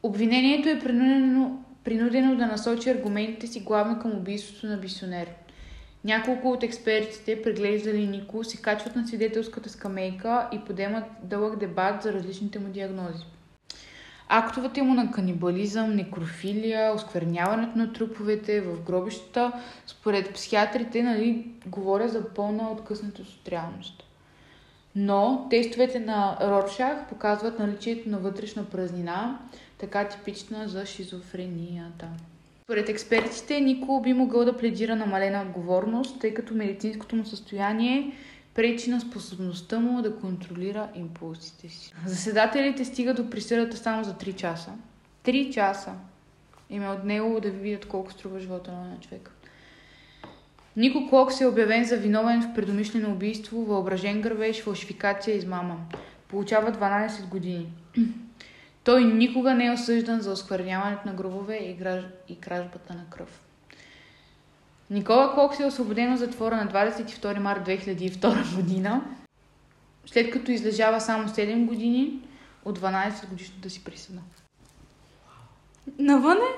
Обвинението 0.04 0.70
е 0.70 0.80
принудено, 0.80 1.64
принудено 1.84 2.36
да 2.36 2.46
насочи 2.46 2.90
аргументите 2.90 3.48
си 3.48 3.60
главно 3.60 4.00
към 4.00 4.12
убийството 4.12 4.68
на 4.68 4.78
Бисонер. 4.78 5.28
Няколко 6.04 6.52
от 6.52 6.64
експертите, 6.64 7.42
преглеждали 7.42 8.08
Нико, 8.08 8.44
се 8.44 8.62
качват 8.62 8.96
на 8.96 9.08
свидетелската 9.08 9.70
скамейка 9.70 10.50
и 10.52 10.60
подемат 10.60 11.04
дълъг 11.24 11.60
дебат 11.60 12.04
за 12.04 12.14
различните 12.14 12.60
му 12.60 12.68
диагнози. 12.68 13.24
Актовете 14.28 14.82
му 14.82 14.94
на 14.94 15.12
канибализъм, 15.12 15.96
некрофилия, 15.96 16.94
оскверняването 16.94 17.78
на 17.78 17.94
труповете 17.94 18.62
в 18.62 18.84
гробищата, 18.84 19.52
според 19.88 20.34
психиатрите, 20.34 21.04
нали, 21.04 21.48
говоря 21.66 22.10
за 22.10 22.30
пълна 22.30 22.72
откъснатост 22.72 23.40
от 23.42 23.48
реалност. 23.48 24.04
Но 24.96 25.48
тестовете 25.50 26.00
на 26.00 26.38
Роршах 26.42 27.10
показват 27.10 27.60
наличието 27.60 28.10
на 28.10 28.18
вътрешна 28.18 28.66
празнина, 28.66 29.40
така 29.78 30.08
типична 30.08 30.68
за 30.68 30.86
шизофренията. 30.86 32.08
Според 32.74 32.90
експертите, 32.90 33.62
Нико 33.62 34.02
би 34.02 34.14
могъл 34.14 34.46
да 34.46 34.58
пледира 34.58 34.96
намалена 34.96 35.42
отговорност, 35.42 36.20
тъй 36.20 36.34
като 36.34 36.54
медицинското 36.54 37.16
му 37.16 37.26
състояние 37.26 38.12
пречи 38.54 38.90
на 38.90 39.02
способността 39.02 39.80
му 39.80 40.02
да 40.02 40.16
контролира 40.16 40.90
импулсите 40.96 41.70
си. 41.70 41.94
Заседателите 42.06 42.86
стигат 42.86 43.18
до 43.18 43.30
присъдата 43.30 43.78
само 43.78 44.04
за 44.04 44.14
3 44.14 44.36
часа. 44.36 44.72
3 45.26 45.54
часа. 45.54 45.92
Им 46.70 46.84
е 46.84 46.90
от 46.90 47.04
него 47.04 47.40
да 47.40 47.50
видят 47.50 47.86
колко 47.86 48.12
струва 48.12 48.40
живота 48.40 48.72
на 48.72 49.00
човека. 49.02 49.32
Нико 50.78 51.10
Клокс 51.10 51.42
е 51.42 51.48
обявен 51.48 51.84
за 51.84 51.98
виновен 51.98 52.42
в 52.42 52.54
предумишлено 52.56 53.12
убийство, 53.12 53.66
въображен 53.66 54.22
гървеж, 54.22 54.62
фалшификация 54.62 55.36
и 55.36 55.38
измама. 55.38 55.78
Получава 56.28 56.72
12 56.72 57.30
години. 57.30 57.68
Той 58.84 59.04
никога 59.04 59.54
не 59.54 59.66
е 59.66 59.72
осъждан 59.72 60.22
за 60.22 60.32
оскверняването 60.32 61.08
на 61.08 61.14
гробове 61.14 61.56
и, 61.56 61.74
граж... 61.74 62.04
и 62.30 62.40
кражбата 62.40 62.94
на 62.94 63.06
кръв. 63.10 63.40
Никола 64.90 65.34
Кокс 65.36 65.60
е 65.60 65.66
освободен 65.66 66.14
от 66.14 66.20
затвора 66.20 66.56
на 66.56 66.68
22 66.68 67.40
март 67.40 67.68
2002 67.68 68.56
година, 68.56 69.02
след 70.06 70.32
като 70.32 70.52
излежава 70.52 71.02
само 71.02 71.28
7 71.28 71.66
години 71.66 72.20
от 72.66 72.80
12 72.80 73.30
годишната 73.30 73.70
си 73.70 73.84
присъда. 73.84 74.20
Навън 76.00 76.38
е? 76.38 76.52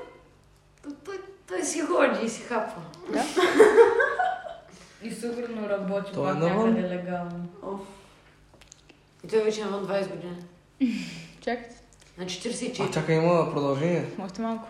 Той, 1.05 1.19
той, 1.47 1.63
си 1.63 1.81
ходи 1.81 2.25
и 2.25 2.29
си 2.29 2.41
хапва. 2.41 2.81
Да. 3.13 3.23
И 5.03 5.11
сигурно 5.11 5.69
работи 5.69 6.11
Той 6.13 6.37
е 6.37 6.39
пак 6.39 6.41
някъде 6.41 6.89
легално. 6.89 7.47
Оф. 7.63 7.81
И 9.23 9.27
той 9.27 9.43
вече 9.43 9.61
е 9.61 9.65
на 9.65 9.81
20 9.81 10.15
години. 10.15 10.45
Чакайте. 11.41 11.84
На 12.17 12.23
А 12.23 12.27
44. 12.27 12.93
чакай, 12.93 13.15
има 13.15 13.51
продължение. 13.53 14.05
Още 14.19 14.41
малко. 14.41 14.67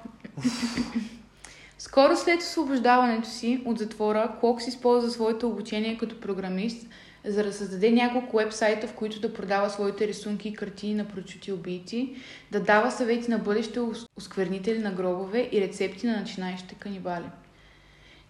Скоро 1.78 2.16
след 2.16 2.42
освобождаването 2.42 3.30
си 3.30 3.62
от 3.66 3.80
затвора, 3.80 4.32
Клокс 4.40 4.68
използва 4.68 5.12
своето 5.12 5.48
обучение 5.48 5.98
като 5.98 6.20
програмист, 6.20 6.88
за 7.26 7.44
да 7.44 7.54
създаде 7.54 7.92
няколко 7.92 8.38
вебсайта, 8.38 8.88
в 8.88 8.94
които 8.94 9.20
да 9.20 9.34
продава 9.34 9.70
своите 9.70 10.08
рисунки 10.08 10.50
и 10.50 10.54
картини 10.54 10.94
на 10.96 11.06
прочути 11.06 11.52
убийци, 11.52 12.16
да 12.52 12.60
дава 12.60 12.92
съвети 12.92 13.32
на 13.32 13.38
бъдещи 13.38 13.80
ос- 13.80 14.08
осквернители 14.18 14.80
на 14.80 14.92
гробове 14.92 15.50
и 15.52 15.62
рецепти 15.62 16.08
на 16.08 16.18
начинаещите 16.20 16.76
канибали. 16.76 17.26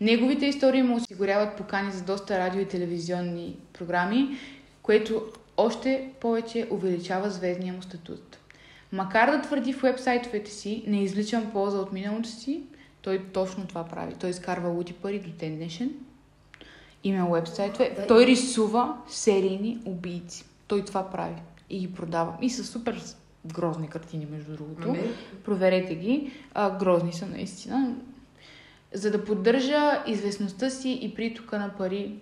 Неговите 0.02 0.46
истории 0.46 0.84
му 0.84 0.96
осигуряват 0.96 1.58
покани 1.58 1.92
за 1.92 2.04
доста 2.04 2.40
радио 2.40 2.62
и 2.62 2.68
телевизионни 2.68 3.58
програми, 3.74 4.38
което 4.82 5.26
още 5.58 6.10
повече 6.22 6.68
увеличава 6.72 7.30
звездния 7.30 7.74
му 7.74 7.82
статут. 7.82 8.38
Макар 8.92 9.32
да 9.32 9.42
твърди 9.42 9.74
в 9.74 9.82
вебсайтовете 9.82 10.52
си, 10.52 10.84
не 10.88 11.04
извличам 11.04 11.52
полза 11.52 11.78
от 11.78 11.94
миналото 11.94 12.30
си, 12.30 12.62
той 13.02 13.24
точно 13.34 13.68
това 13.68 13.84
прави. 13.84 14.14
Той 14.20 14.30
изкарва 14.30 14.70
лути 14.70 14.94
пари 14.94 15.20
до 15.20 15.30
ден 15.30 15.56
днешен. 15.56 15.92
Има 17.04 17.30
вебсайтове. 17.30 17.94
Да. 17.96 18.08
Той 18.08 18.26
рисува 18.26 18.98
серийни 19.08 19.78
убийци. 19.86 20.46
Той 20.68 20.86
това 20.86 21.12
прави. 21.12 21.36
И 21.70 21.80
ги 21.80 21.94
продава. 21.94 22.34
И 22.42 22.50
са 22.50 22.64
супер 22.64 23.02
грозни 23.46 23.88
картини, 23.88 24.28
между 24.32 24.52
другото. 24.52 24.88
Ами, 24.90 25.00
Проверете 25.46 25.96
ги. 25.96 26.32
А, 26.54 26.78
грозни 26.78 27.14
са 27.14 27.26
наистина. 27.26 27.96
За 28.94 29.12
да 29.12 29.26
поддържа 29.26 30.04
известността 30.08 30.70
си 30.70 31.00
и 31.02 31.16
притока 31.16 31.60
на 31.60 31.70
пари, 31.78 32.16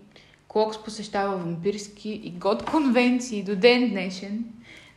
Клокс 0.53 0.83
посещава 0.83 1.37
вампирски 1.37 2.09
и 2.09 2.31
год 2.31 2.63
конвенции 2.63 3.43
до 3.43 3.55
ден 3.55 3.89
днешен, 3.89 4.45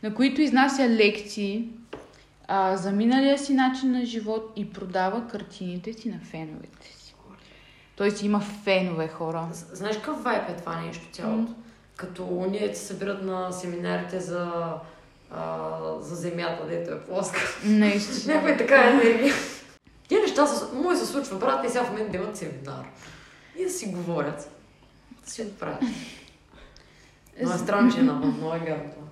на 0.03 0.13
които 0.13 0.41
изнася 0.41 0.89
лекции 0.89 1.69
а, 2.47 2.77
за 2.77 2.91
миналия 2.91 3.37
си 3.37 3.53
начин 3.53 3.91
на 3.91 4.05
живот 4.05 4.53
и 4.55 4.69
продава 4.69 5.27
картините 5.27 5.93
си 5.93 6.09
на 6.09 6.19
феновете 6.19 6.87
си. 6.87 7.07
Той 7.97 8.11
си 8.11 8.25
има 8.25 8.39
фенове 8.39 9.07
хора. 9.07 9.47
знаеш 9.51 9.95
какъв 9.95 10.23
вайп 10.23 10.49
е 10.49 10.55
това 10.55 10.81
нещо 10.81 11.07
цялото? 11.11 11.51
М. 11.51 11.55
Като 11.95 12.25
уния 12.25 12.75
се 12.75 12.85
събират 12.85 13.23
на 13.23 13.51
семинарите 13.51 14.19
за, 14.19 14.73
а, 15.31 15.69
за 15.99 16.15
земята, 16.15 16.67
дето 16.67 16.93
е 16.93 17.03
плоска. 17.03 17.39
Наистина. 17.65 18.33
Някой 18.35 18.57
така 18.57 18.89
енергия. 18.89 19.33
Тия 20.07 20.21
неща 20.21 20.45
са, 20.45 20.75
му 20.75 20.95
се 20.95 21.05
случва, 21.05 21.37
брат, 21.37 21.65
и 21.65 21.69
сега 21.69 21.83
в 21.83 21.89
момента 21.89 22.11
да 22.11 22.17
имат 22.17 22.37
семинар. 22.37 22.85
И 23.59 23.63
да 23.63 23.69
си 23.69 23.85
говорят. 23.85 24.51
Да 25.25 25.31
си 25.31 25.41
отправят. 25.41 25.81
Но 27.43 27.53
е 27.53 27.57
странно, 27.57 27.93
че 27.93 27.99
е 27.99 28.03
много 28.03 28.49
гадно. 28.49 29.07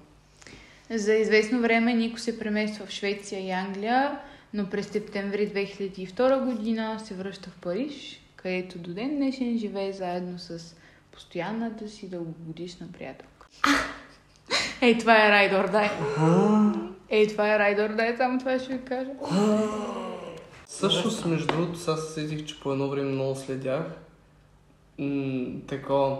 За 0.89 1.13
известно 1.13 1.61
време 1.61 1.93
Нико 1.93 2.19
се 2.19 2.39
премества 2.39 2.85
в 2.85 2.89
Швеция 2.89 3.47
и 3.47 3.51
Англия, 3.51 4.19
но 4.53 4.69
през 4.69 4.87
септември 4.87 5.49
2002 5.49 6.45
година 6.45 6.99
се 7.03 7.13
връща 7.13 7.49
в 7.49 7.61
Париж, 7.61 8.21
където 8.35 8.77
до 8.77 8.93
ден 8.93 9.15
днешен 9.15 9.57
живее 9.57 9.93
заедно 9.93 10.39
с 10.39 10.75
постоянната 11.11 11.89
си 11.89 12.09
дългогодишна 12.09 12.87
приятелка. 12.93 13.47
Ей, 14.81 14.97
това 14.97 15.25
е 15.27 15.29
Райдор 15.29 15.69
Дай. 15.71 15.89
Ей, 17.09 17.27
това 17.27 17.55
е 17.55 17.59
Райдор 17.59 17.89
Дай, 17.89 18.17
само 18.17 18.39
това 18.39 18.59
ще 18.59 18.73
ви 18.77 18.85
кажа. 18.85 19.11
Също, 20.65 21.27
между 21.29 21.47
другото, 21.47 21.79
сега 21.79 21.97
се 21.97 22.13
сетих, 22.13 22.45
че 22.45 22.59
по 22.59 22.71
едно 22.71 22.89
време 22.89 23.11
много 23.11 23.35
следях 23.35 23.83
м- 24.99 25.45
такова 25.67 26.17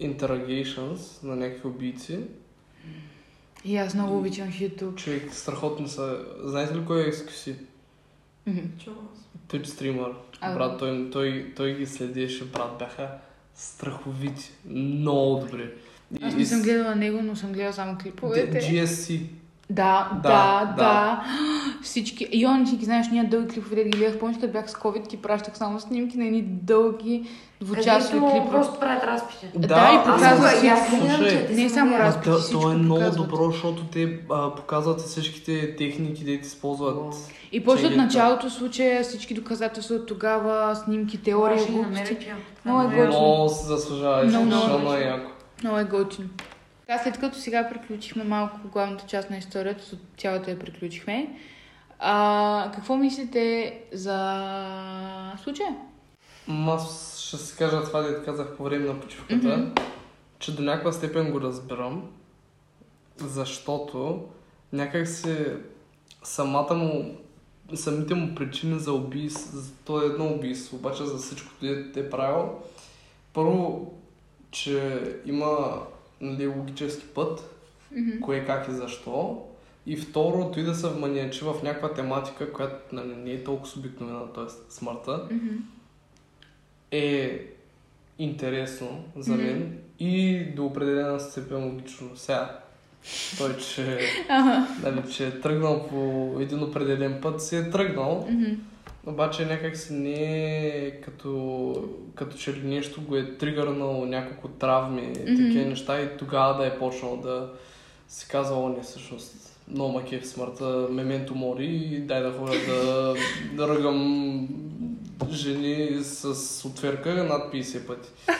interrogations 0.00 1.22
на 1.24 1.36
някакви 1.36 1.68
убийци. 1.68 2.18
И 3.64 3.76
аз 3.76 3.94
много 3.94 4.18
обичам 4.18 4.48
YouTube. 4.48 4.94
Човек, 4.94 5.34
страхотни 5.34 5.88
са. 5.88 6.18
Знаете 6.44 6.74
ли 6.74 6.84
кой 6.84 7.02
е 7.02 7.12
XQC? 7.12 7.54
Мгм. 8.46 8.60
Twitch 9.48 9.64
стример. 9.64 10.12
А, 10.40 10.54
Брат, 10.54 10.78
той, 10.78 11.10
той, 11.12 11.52
той 11.56 11.74
ги 11.74 11.86
следеше, 11.86 12.44
брат, 12.44 12.78
бяха 12.78 13.08
страховити. 13.54 14.52
Много 14.68 15.40
добри. 15.40 15.70
Аз 16.22 16.34
не 16.34 16.46
съм 16.46 16.62
гледала 16.62 16.94
него, 16.94 17.22
но 17.22 17.36
съм 17.36 17.52
гледала 17.52 17.72
само 17.72 17.98
клиповете. 18.02 18.60
GSC. 18.60 19.20
Да, 19.70 20.10
Да, 20.14 20.20
да, 20.22 20.64
да. 20.66 20.74
да. 20.76 21.24
Всички. 21.82 22.26
Ги 22.76 22.84
знаеш, 22.84 23.06
ние 23.12 23.24
дълги 23.24 23.54
клипове, 23.54 23.76
да 23.76 23.84
ги 23.84 23.98
гледах. 23.98 24.18
Помниш, 24.18 24.38
като 24.40 24.52
бях 24.52 24.70
с 24.70 24.74
COVID, 24.74 25.08
ти 25.08 25.16
пращах 25.16 25.56
само 25.58 25.80
снимки 25.80 26.18
на 26.18 26.26
едни 26.26 26.42
дълги 26.42 27.28
двучасови 27.64 27.90
Единствено 27.90 28.30
клипове. 28.30 28.50
просто 28.50 28.80
правят 28.80 29.04
разпити. 29.04 29.46
Да, 29.56 29.90
и 29.92 29.96
Аз 29.96 30.04
показва 30.04 30.36
съм- 30.38 30.46
всичко. 30.48 30.74
аз 30.74 30.90
гледам, 30.90 31.16
Слушай, 31.16 31.46
те 31.46 31.52
не 31.52 31.68
са 31.68 31.74
само 31.74 31.98
разпити, 31.98 32.30
всичко 32.32 32.60
то 32.60 32.72
е 32.72 32.74
много 32.74 33.00
показват. 33.00 33.16
добро, 33.30 33.50
защото 33.50 33.84
те 33.84 34.18
а, 34.30 34.54
показват 34.54 35.00
всичките 35.00 35.76
техники, 35.76 36.24
де 36.24 36.30
използват. 36.32 37.14
И 37.52 37.64
после 37.64 37.86
от 37.86 37.96
началото 37.96 38.50
случая 38.50 39.02
всички 39.02 39.34
доказателства 39.34 39.94
от 39.94 40.06
тогава, 40.06 40.76
снимки, 40.76 41.18
теории, 41.18 41.66
глупости. 41.66 42.16
Много 42.64 42.80
е 42.82 42.86
готино. 42.86 43.06
Много 43.08 43.48
се 43.48 43.66
заслужава, 43.66 44.24
Много, 44.24 44.92
е 44.92 45.00
яко. 45.00 45.30
Много 45.62 45.78
е 45.78 45.84
готино. 45.84 46.28
Така, 46.86 47.02
след 47.02 47.18
като 47.18 47.38
сега 47.38 47.68
приключихме 47.68 48.24
малко 48.24 48.58
главната 48.64 49.04
част 49.06 49.30
на 49.30 49.36
историята, 49.36 49.84
цялата 50.18 50.50
я 50.50 50.58
приключихме, 50.58 51.28
а, 51.98 52.70
какво 52.74 52.96
мислите 52.96 53.74
за 53.92 54.36
случая? 55.42 55.68
Аз 56.68 57.11
ще 57.34 57.40
си 57.40 57.56
кажа 57.56 57.84
това, 57.84 58.00
да 58.00 58.24
казах 58.24 58.56
по 58.56 58.64
време 58.64 58.86
на 58.86 59.00
почивката, 59.00 59.56
Мгм. 59.56 59.70
че 60.38 60.56
до 60.56 60.62
някаква 60.62 60.92
степен 60.92 61.30
го 61.32 61.40
разбирам, 61.40 62.10
защото 63.18 64.24
някак 64.72 65.08
си 65.08 65.36
самата 66.22 66.74
му, 66.74 67.16
самите 67.74 68.14
му 68.14 68.34
причини 68.34 68.78
за 68.78 68.92
убийство, 68.92 69.58
за- 69.58 69.72
то 69.76 70.02
е 70.02 70.06
едно 70.06 70.26
убийство, 70.26 70.76
обаче 70.76 71.04
за 71.04 71.16
всичко, 71.18 71.52
което 71.60 72.00
е 72.00 72.10
правил, 72.10 72.48
първо, 73.32 73.92
че 74.50 75.02
има 75.26 75.82
нали, 76.20 76.46
логически 76.46 77.06
път, 77.06 77.54
Мгм. 77.92 78.20
кое, 78.20 78.44
как 78.44 78.68
и 78.68 78.72
защо. 78.72 79.42
И 79.86 79.96
второ, 79.96 80.50
той 80.54 80.62
да 80.62 80.74
се 80.74 80.88
вманиачи 80.88 81.44
в 81.44 81.54
някаква 81.62 81.92
тематика, 81.92 82.52
която 82.52 82.94
нали, 82.94 83.14
не 83.16 83.30
е 83.30 83.44
толкова 83.44 83.70
обикновена, 83.78 84.32
т.е. 84.32 84.44
смъртта, 84.68 85.28
Мгм. 85.30 85.48
Е 86.92 87.40
интересно 88.18 89.04
за 89.16 89.34
мен 89.34 89.78
и 90.00 90.44
до 90.56 90.64
определена 90.66 91.20
степен 91.20 91.64
логично. 91.64 92.10
Сега, 92.16 92.58
той, 93.38 93.56
че, 93.56 93.98
Ага. 94.28 94.68
нали, 94.82 95.12
че 95.12 95.26
е 95.26 95.40
тръгнал 95.40 95.88
по 95.88 96.32
един 96.40 96.62
определен 96.62 97.18
път, 97.22 97.42
си 97.42 97.56
е 97.56 97.70
тръгнал, 97.70 98.26
Мгм. 98.30 98.50
обаче 99.06 99.46
някак 99.46 99.76
си 99.76 99.92
не 99.92 100.14
е 100.66 100.90
като, 101.00 101.74
като 102.14 102.36
че 102.36 102.52
ли 102.54 102.60
нещо 102.68 103.02
го 103.02 103.16
е 103.16 103.36
тригърнал 103.36 104.04
няколко 104.06 104.48
травми, 104.48 105.06
Мгм. 105.06 105.36
такива 105.36 105.64
неща 105.64 106.02
и 106.02 106.16
тогава 106.18 106.62
да 106.62 106.66
е 106.66 106.78
почнал 106.78 107.16
да 107.16 107.50
си 108.08 108.28
казва, 108.28 108.56
о, 108.56 108.68
не, 108.68 108.82
всъщност, 108.82 109.58
много 109.68 109.92
маки 109.92 110.18
в 110.18 110.26
смъртта, 110.26 110.86
мементо 110.90 111.34
мори 111.34 111.66
и 111.66 111.98
дай 112.00 112.22
да 112.22 112.32
ходя 112.32 112.56
да, 112.68 113.14
да 113.52 113.68
ръгам 113.68 114.48
жени 115.30 116.04
с 116.04 116.64
отверка 116.68 117.24
над 117.24 117.54
50 117.54 117.86
пъти. 117.86 118.08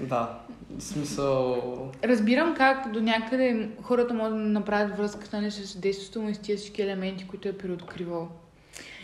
Да, 0.00 0.38
в 0.78 0.82
смисъл... 0.82 1.92
Разбирам 2.04 2.54
как 2.54 2.92
до 2.92 3.00
някъде 3.00 3.68
хората 3.82 4.14
могат 4.14 4.32
да 4.32 4.38
направят 4.38 4.96
връзката 4.96 5.40
нали, 5.40 5.50
с 5.50 5.76
действието 5.76 6.22
му 6.22 6.28
и 6.28 6.34
с 6.34 6.38
тия 6.38 6.58
всички 6.58 6.82
елементи, 6.82 7.26
които 7.26 7.48
е 7.48 7.58
преоткривал. 7.58 8.28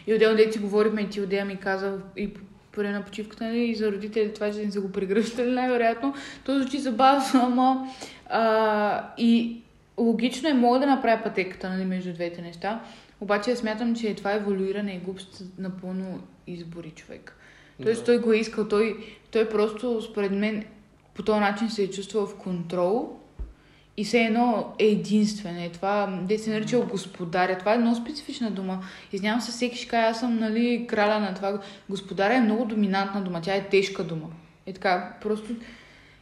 И 0.06 0.14
отделно 0.14 0.36
дете 0.36 0.58
говорихме 0.58 1.00
и 1.00 1.10
ти 1.10 1.20
отдел 1.20 1.46
ми 1.46 1.56
каза 1.56 1.98
и 2.16 2.34
по 2.34 2.40
по 2.74 2.80
време 2.80 2.98
на 2.98 3.04
почивката 3.04 3.44
нали, 3.44 3.58
и 3.58 3.74
за 3.74 3.92
родители 3.92 4.34
това, 4.34 4.52
че 4.52 4.58
не 4.58 4.72
са 4.72 4.80
го 4.80 4.92
прегръщали 4.92 5.50
най-вероятно. 5.50 6.14
То 6.44 6.58
звучи 6.58 6.78
забавно, 6.78 7.24
ама 7.34 7.88
а, 8.30 9.08
и 9.18 9.60
логично 9.98 10.48
е, 10.48 10.54
мога 10.54 10.78
да 10.78 10.86
направя 10.86 11.22
пътеката 11.22 11.68
нали, 11.70 11.84
между 11.84 12.12
двете 12.12 12.42
неща. 12.42 12.80
Обаче 13.24 13.56
смятам, 13.56 13.96
че 13.96 14.14
това 14.14 14.32
еволюиране 14.32 14.92
и 14.92 14.98
глупост 14.98 15.34
са 15.34 15.44
напълно 15.58 16.20
избори 16.46 16.90
човек. 16.90 17.36
Тоест 17.82 18.00
да. 18.00 18.06
той 18.06 18.18
го 18.18 18.32
е 18.32 18.36
искал, 18.36 18.68
той, 18.68 18.96
той 19.30 19.48
просто 19.48 20.02
според 20.02 20.32
мен 20.32 20.64
по 21.14 21.22
този 21.22 21.40
начин 21.40 21.70
се 21.70 21.82
е 21.82 21.90
чувствал 21.90 22.26
в 22.26 22.36
контрол 22.36 23.16
и 23.96 24.04
все 24.04 24.18
едно 24.18 24.74
е 24.78 24.84
единствен. 24.84 25.58
Е 25.58 25.68
това, 25.68 26.20
де 26.22 26.38
се 26.38 26.50
нарича 26.50 26.80
господаря. 26.80 27.58
Това 27.58 27.74
е 27.74 27.78
много 27.78 27.96
специфична 27.96 28.50
дума. 28.50 28.84
Изнявам 29.12 29.40
се, 29.40 29.52
всеки 29.52 29.76
ще 29.76 29.88
каже, 29.88 30.06
аз 30.06 30.20
съм 30.20 30.38
нали, 30.38 30.86
краля 30.88 31.20
на 31.20 31.34
това. 31.34 31.60
Господаря 31.90 32.34
е 32.34 32.40
много 32.40 32.64
доминантна 32.64 33.22
дума. 33.22 33.40
Тя 33.40 33.54
е 33.54 33.68
тежка 33.68 34.04
дума. 34.04 34.26
Е 34.66 34.72
така, 34.72 35.16
просто... 35.22 35.54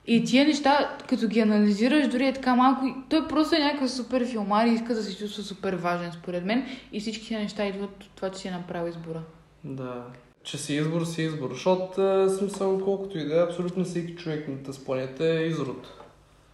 И 0.07 0.25
тия 0.25 0.45
неща, 0.47 0.97
като 1.09 1.29
ги 1.29 1.41
анализираш, 1.41 2.09
дори 2.09 2.27
е 2.27 2.33
така 2.33 2.55
малко... 2.55 2.87
Той 3.09 3.29
просто 3.29 3.57
е 3.57 3.59
някакъв 3.59 3.91
супер 3.91 4.27
филмар 4.27 4.67
и 4.67 4.71
иска 4.71 4.95
да 4.95 5.03
се 5.03 5.19
чувства 5.19 5.43
супер 5.43 5.75
важен, 5.75 6.13
според 6.13 6.45
мен. 6.45 6.67
И 6.93 7.01
всички 7.01 7.27
тия 7.27 7.41
неща 7.41 7.67
идват 7.67 8.05
от 8.05 8.11
това, 8.15 8.31
че 8.31 8.39
си 8.39 8.49
е 8.49 8.51
направил 8.51 8.89
избора. 8.89 9.23
Да. 9.65 10.05
Че 10.45 10.59
си 10.59 10.75
избор, 10.75 11.05
си 11.05 11.23
избор. 11.23 11.51
Защото 11.53 12.29
смисъл, 12.39 12.81
колкото 12.85 13.19
и 13.19 13.25
да 13.25 13.37
е, 13.37 13.43
абсолютно 13.43 13.85
всеки 13.85 14.15
човек 14.15 14.49
на 14.49 14.63
тази 14.63 14.85
планета 14.85 15.27
е 15.27 15.47
изрод. 15.47 15.89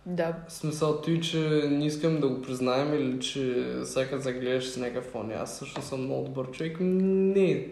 Да. 0.06 0.34
Смисъл 0.48 1.00
той, 1.00 1.20
че 1.20 1.38
не 1.70 1.86
искам 1.86 2.20
да 2.20 2.28
го 2.28 2.42
признаем 2.42 2.94
или 2.94 3.20
че 3.20 3.66
всяка 3.84 4.20
загледаш 4.20 4.68
с 4.68 4.76
някакъв 4.76 5.04
фон. 5.04 5.32
Аз 5.32 5.58
също 5.58 5.82
съм 5.82 6.04
много 6.04 6.24
добър 6.24 6.50
човек. 6.50 6.76
Не, 6.80 7.66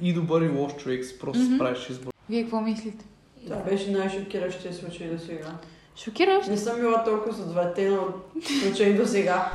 и 0.00 0.12
добър 0.12 0.42
и 0.42 0.48
лош 0.48 0.76
човек 0.76 1.04
просто 1.20 1.42
mm-hmm. 1.42 1.58
правиш 1.58 1.90
избор. 1.90 2.12
Вие 2.28 2.42
какво 2.42 2.60
мислите? 2.60 3.04
Това 3.44 3.56
беше 3.56 3.90
най-шокиращия 3.90 4.74
случай 4.74 5.08
до 5.08 5.18
сега. 5.18 5.52
Шокираш? 5.96 6.46
Не 6.46 6.56
съм 6.56 6.80
била 6.80 7.04
толкова 7.04 7.36
задоволена 7.36 8.00
от 8.00 8.44
случай 8.62 8.92
до 8.94 9.06
сега. 9.06 9.52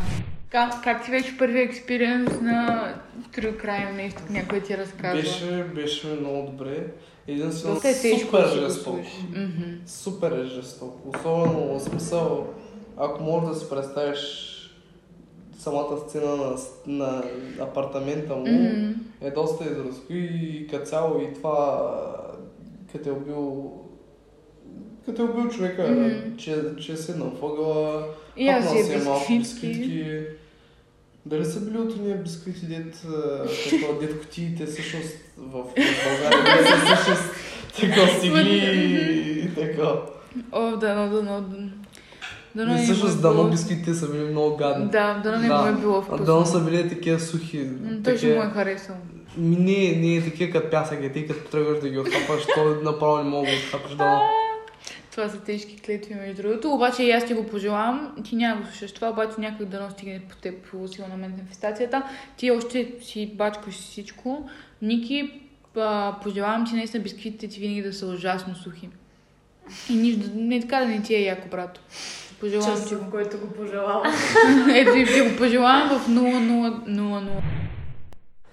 Как, 0.50 0.84
как 0.84 1.06
ти 1.06 1.12
беше 1.12 1.38
първи 1.38 1.60
експириенс 1.62 2.42
на 2.42 2.94
True 3.32 3.66
Crime 3.66 3.92
нещо, 3.96 4.22
някой 4.30 4.62
ти 4.62 4.78
разказва? 4.78 5.22
Беше, 5.22 5.66
беше 5.76 6.08
много 6.08 6.52
добре. 6.52 6.88
Единствено 7.28 7.80
е 7.84 7.94
супер. 7.94 8.64
Мгм. 9.30 9.64
Супер 9.86 10.32
е 10.32 10.46
жестоко. 10.46 11.10
Особено 11.10 11.80
в 11.80 11.82
смисъл, 11.82 12.48
ако 12.98 13.24
можеш 13.24 13.50
да 13.50 13.56
си 13.56 13.70
представиш 13.70 14.50
самата 15.60 15.98
сцена 16.08 16.36
на, 16.36 16.56
на 16.88 17.24
апартамента 17.60 18.36
му, 18.36 18.42
Мгм. 18.48 18.92
е 19.22 19.32
доста 19.32 19.66
изразко 19.66 20.14
и 20.14 20.68
като 20.72 20.86
цяло 20.86 21.22
и 21.22 21.34
това, 21.34 21.92
като 22.94 23.10
е 23.10 23.14
убил 23.14 23.72
като 25.06 25.22
е 25.22 25.26
убил 25.26 25.50
човека, 25.50 25.88
Мгм. 25.88 26.38
че, 26.38 26.64
че 26.82 26.92
е 26.92 26.98
седнал 26.98 27.30
въгъла, 27.42 28.06
аз 28.50 28.72
си 28.72 28.78
хапнал 28.78 28.98
е 28.98 29.02
е 29.02 29.04
малко 29.04 29.38
бисквитки. 29.38 30.06
Дали 31.26 31.46
са 31.46 31.62
били 31.62 31.78
от 31.78 31.96
уния 31.98 32.18
бисквити, 32.18 32.66
дет, 32.66 33.06
такова, 33.70 34.00
дет 34.02 34.20
кутиите, 34.22 34.66
всъщност 34.66 35.14
в, 35.38 35.52
България 35.64 36.68
са 36.68 36.78
всъщност 36.78 37.24
такова 37.80 38.08
стигли 38.08 38.58
и 39.46 39.56
така. 39.56 39.94
О, 40.52 40.78
дано, 40.78 41.10
дано, 41.16 41.42
дано. 41.42 41.42
Дано 41.50 41.70
Не 42.56 42.66
не 42.66 42.84
всъщност 42.84 43.18
е 43.18 43.22
дано 43.22 43.44
бисквитите 43.44 43.94
са 43.94 44.10
били 44.10 44.24
много 44.24 44.58
гадни. 44.58 44.86
Да, 44.86 45.22
дано 45.24 45.38
не 45.38 45.48
Да. 45.48 45.62
му 45.62 45.68
е 45.68 45.74
било 45.74 45.98
А 45.98 46.02
вкусно. 46.02 46.26
дано 46.26 46.46
са 46.46 46.60
били 46.62 46.90
такива 46.90 47.20
сухи. 47.20 47.58
М, 47.58 47.98
Той 48.04 48.18
ще 48.18 48.28
му 48.28 48.44
е 48.44 48.50
харесал. 48.50 48.96
Ми 49.38 49.56
не, 49.56 49.96
не 49.98 50.16
е 50.16 50.24
такива 50.24 50.52
като 50.52 50.70
пясък, 50.72 51.04
е 51.04 51.12
ти 51.12 51.28
като 51.28 51.52
тръгваш 51.52 51.80
да 51.80 51.90
ги 51.90 51.98
отхапаш, 51.98 52.44
то 52.56 52.66
направо 52.84 53.18
не 53.18 53.24
мога 53.24 53.48
да 53.48 53.54
отхапаш 53.58 53.96
дано. 53.96 54.22
Това 55.12 55.30
са 55.30 55.38
тежки 55.38 55.78
клетви, 55.78 56.14
между 56.16 56.42
другото. 56.42 56.72
Обаче 56.72 57.04
и 57.04 57.12
аз 57.12 57.26
ти 57.26 57.34
го 57.34 57.44
пожелавам. 57.46 58.16
Ти 58.24 58.36
няма 58.36 58.56
да 58.56 58.62
го 58.62 58.68
слушаш 58.68 58.92
това, 58.92 59.10
обаче 59.10 59.34
някой 59.38 59.66
дано 59.66 59.90
стигне 59.90 60.22
по 60.30 60.36
теб 60.36 60.56
по 60.62 60.88
сила 60.88 61.08
на 61.08 61.18
манифестацията. 61.18 62.04
Ти 62.38 62.52
още 62.52 62.92
си 63.02 63.32
бачкаш 63.36 63.74
всичко. 63.74 64.50
Ники, 64.82 65.42
пожелавам 66.24 66.66
ти 66.66 66.76
наистина 66.76 67.04
бисквитите 67.04 67.48
ти 67.48 67.60
винаги 67.60 67.82
да 67.82 67.94
са 67.94 68.06
ужасно 68.06 68.56
сухи. 68.56 68.90
И 69.90 69.96
нищо, 69.96 70.30
не 70.36 70.62
така 70.62 70.80
да 70.80 70.86
не 70.86 71.02
ти 71.02 71.16
е 71.16 71.22
яко, 71.22 71.48
брато. 71.52 71.82
Пожелавам 72.40 72.76
ти 72.76 72.82
Часа, 72.82 72.96
го. 72.96 73.12
който 73.12 73.38
го 73.38 73.48
пожелавам. 73.48 74.14
Ето 74.76 74.98
и 74.98 75.06
ти 75.06 75.22
го 75.22 75.38
пожелавам 75.38 76.00
в 76.00 76.08
0000. 76.08 77.30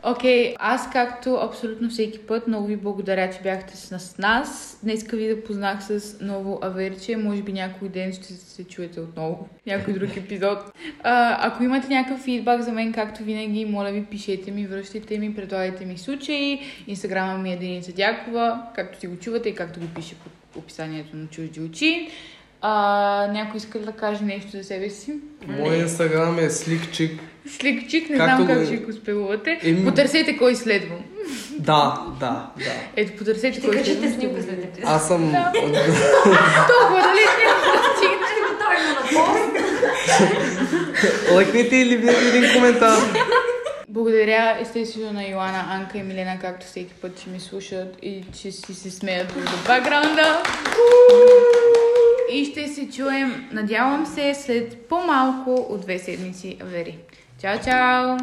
Окей, 0.04 0.54
аз 0.58 0.90
както 0.90 1.34
абсолютно 1.34 1.88
всеки 1.88 2.18
път, 2.18 2.46
много 2.48 2.66
ви 2.66 2.76
благодаря, 2.76 3.30
че 3.30 3.42
бяхте 3.42 3.76
с 3.76 4.18
нас. 4.18 4.78
Днеска 4.82 5.16
ви 5.16 5.28
да 5.28 5.44
познах 5.44 5.82
с 5.82 6.16
ново 6.20 6.58
аверче. 6.62 7.16
Може 7.16 7.42
би 7.42 7.52
някой 7.52 7.88
ден 7.88 8.12
ще 8.12 8.34
се 8.34 8.64
чуете 8.64 9.00
отново. 9.00 9.48
Някой 9.66 9.94
друг 9.94 10.16
епизод. 10.16 10.58
А, 11.02 11.46
ако 11.48 11.64
имате 11.64 11.88
някакъв 11.88 12.20
фидбак 12.20 12.62
за 12.62 12.72
мен, 12.72 12.92
както 12.92 13.22
винаги, 13.22 13.64
моля 13.64 13.92
ви, 13.92 14.04
пишете 14.04 14.50
ми, 14.50 14.66
връщайте 14.66 15.18
ми, 15.18 15.34
предлагайте 15.34 15.86
ми 15.86 15.98
случаи. 15.98 16.61
Инстаграма 16.86 17.38
ми 17.38 17.52
е 17.52 17.56
Деница 17.56 17.92
Дякова, 17.92 18.62
както 18.74 19.00
си 19.00 19.06
го 19.06 19.16
чувате 19.16 19.48
и 19.48 19.54
както 19.54 19.80
го 19.80 19.86
пише 19.86 20.14
под 20.14 20.39
описанието 20.57 21.16
на 21.16 21.26
чужди 21.26 21.61
очи. 21.61 22.09
А, 22.62 22.72
някой 23.32 23.59
иска 23.59 23.78
да 23.78 23.92
каже 23.92 24.24
нещо 24.24 24.48
за 24.53 24.64
себе 24.64 24.90
си? 24.90 25.12
Моят 25.48 25.80
инстаграм 25.82 26.38
е 26.38 26.42
slickchick. 26.42 27.18
Сликчик, 27.59 28.11
не 28.11 28.16
Както 28.16 28.42
знам 28.44 28.46
как 28.59 28.66
ще 28.66 28.76
го 28.76 28.92
спелувате. 28.92 29.61
Еми- 29.62 29.84
Потърсете 29.84 30.36
кой 30.36 30.57
следвам. 30.57 30.98
Да, 31.59 32.05
да, 32.20 32.51
да. 32.59 32.72
Ето, 32.96 33.16
потърсете 33.16 33.53
Ще 33.53 33.68
кой 33.68 33.84
следвам. 33.84 34.12
снимка 34.12 34.42
след 34.42 34.64
епизод. 34.64 34.90
Аз 34.90 35.09
съм... 35.09 35.20
Толкова, 35.32 37.01
дали 37.03 37.24
няма 37.38 37.61
да 37.72 37.96
стигне. 37.96 38.26
Слагай 38.59 38.82
го 38.84 38.92
на 38.94 39.24
пост. 39.24 39.51
Лайкнете 41.34 41.76
или 41.76 41.96
вие 41.96 42.11
един 42.34 42.53
коментар. 42.55 42.98
Благодаря 43.93 44.59
естествено 44.61 45.12
на 45.12 45.28
Йоана, 45.28 45.64
Анка 45.68 45.99
и 45.99 46.03
Милена, 46.03 46.38
както 46.41 46.66
всеки 46.66 46.95
път, 46.95 47.22
че 47.22 47.30
ми 47.30 47.41
слушат 47.41 47.97
и 48.03 48.24
че 48.32 48.53
си 48.53 48.74
се 48.74 48.91
смеят 48.91 49.32
в 49.32 49.66
бакграунда. 49.66 50.43
И 52.32 52.45
ще 52.45 52.68
се 52.68 52.91
чуем, 52.91 53.49
надявам 53.53 54.07
се, 54.07 54.34
след 54.34 54.88
по-малко 54.88 55.55
от 55.55 55.80
две 55.80 55.99
седмици. 55.99 56.57
Вери. 56.62 56.99
Чао, 57.41 57.59
чао! 57.64 58.16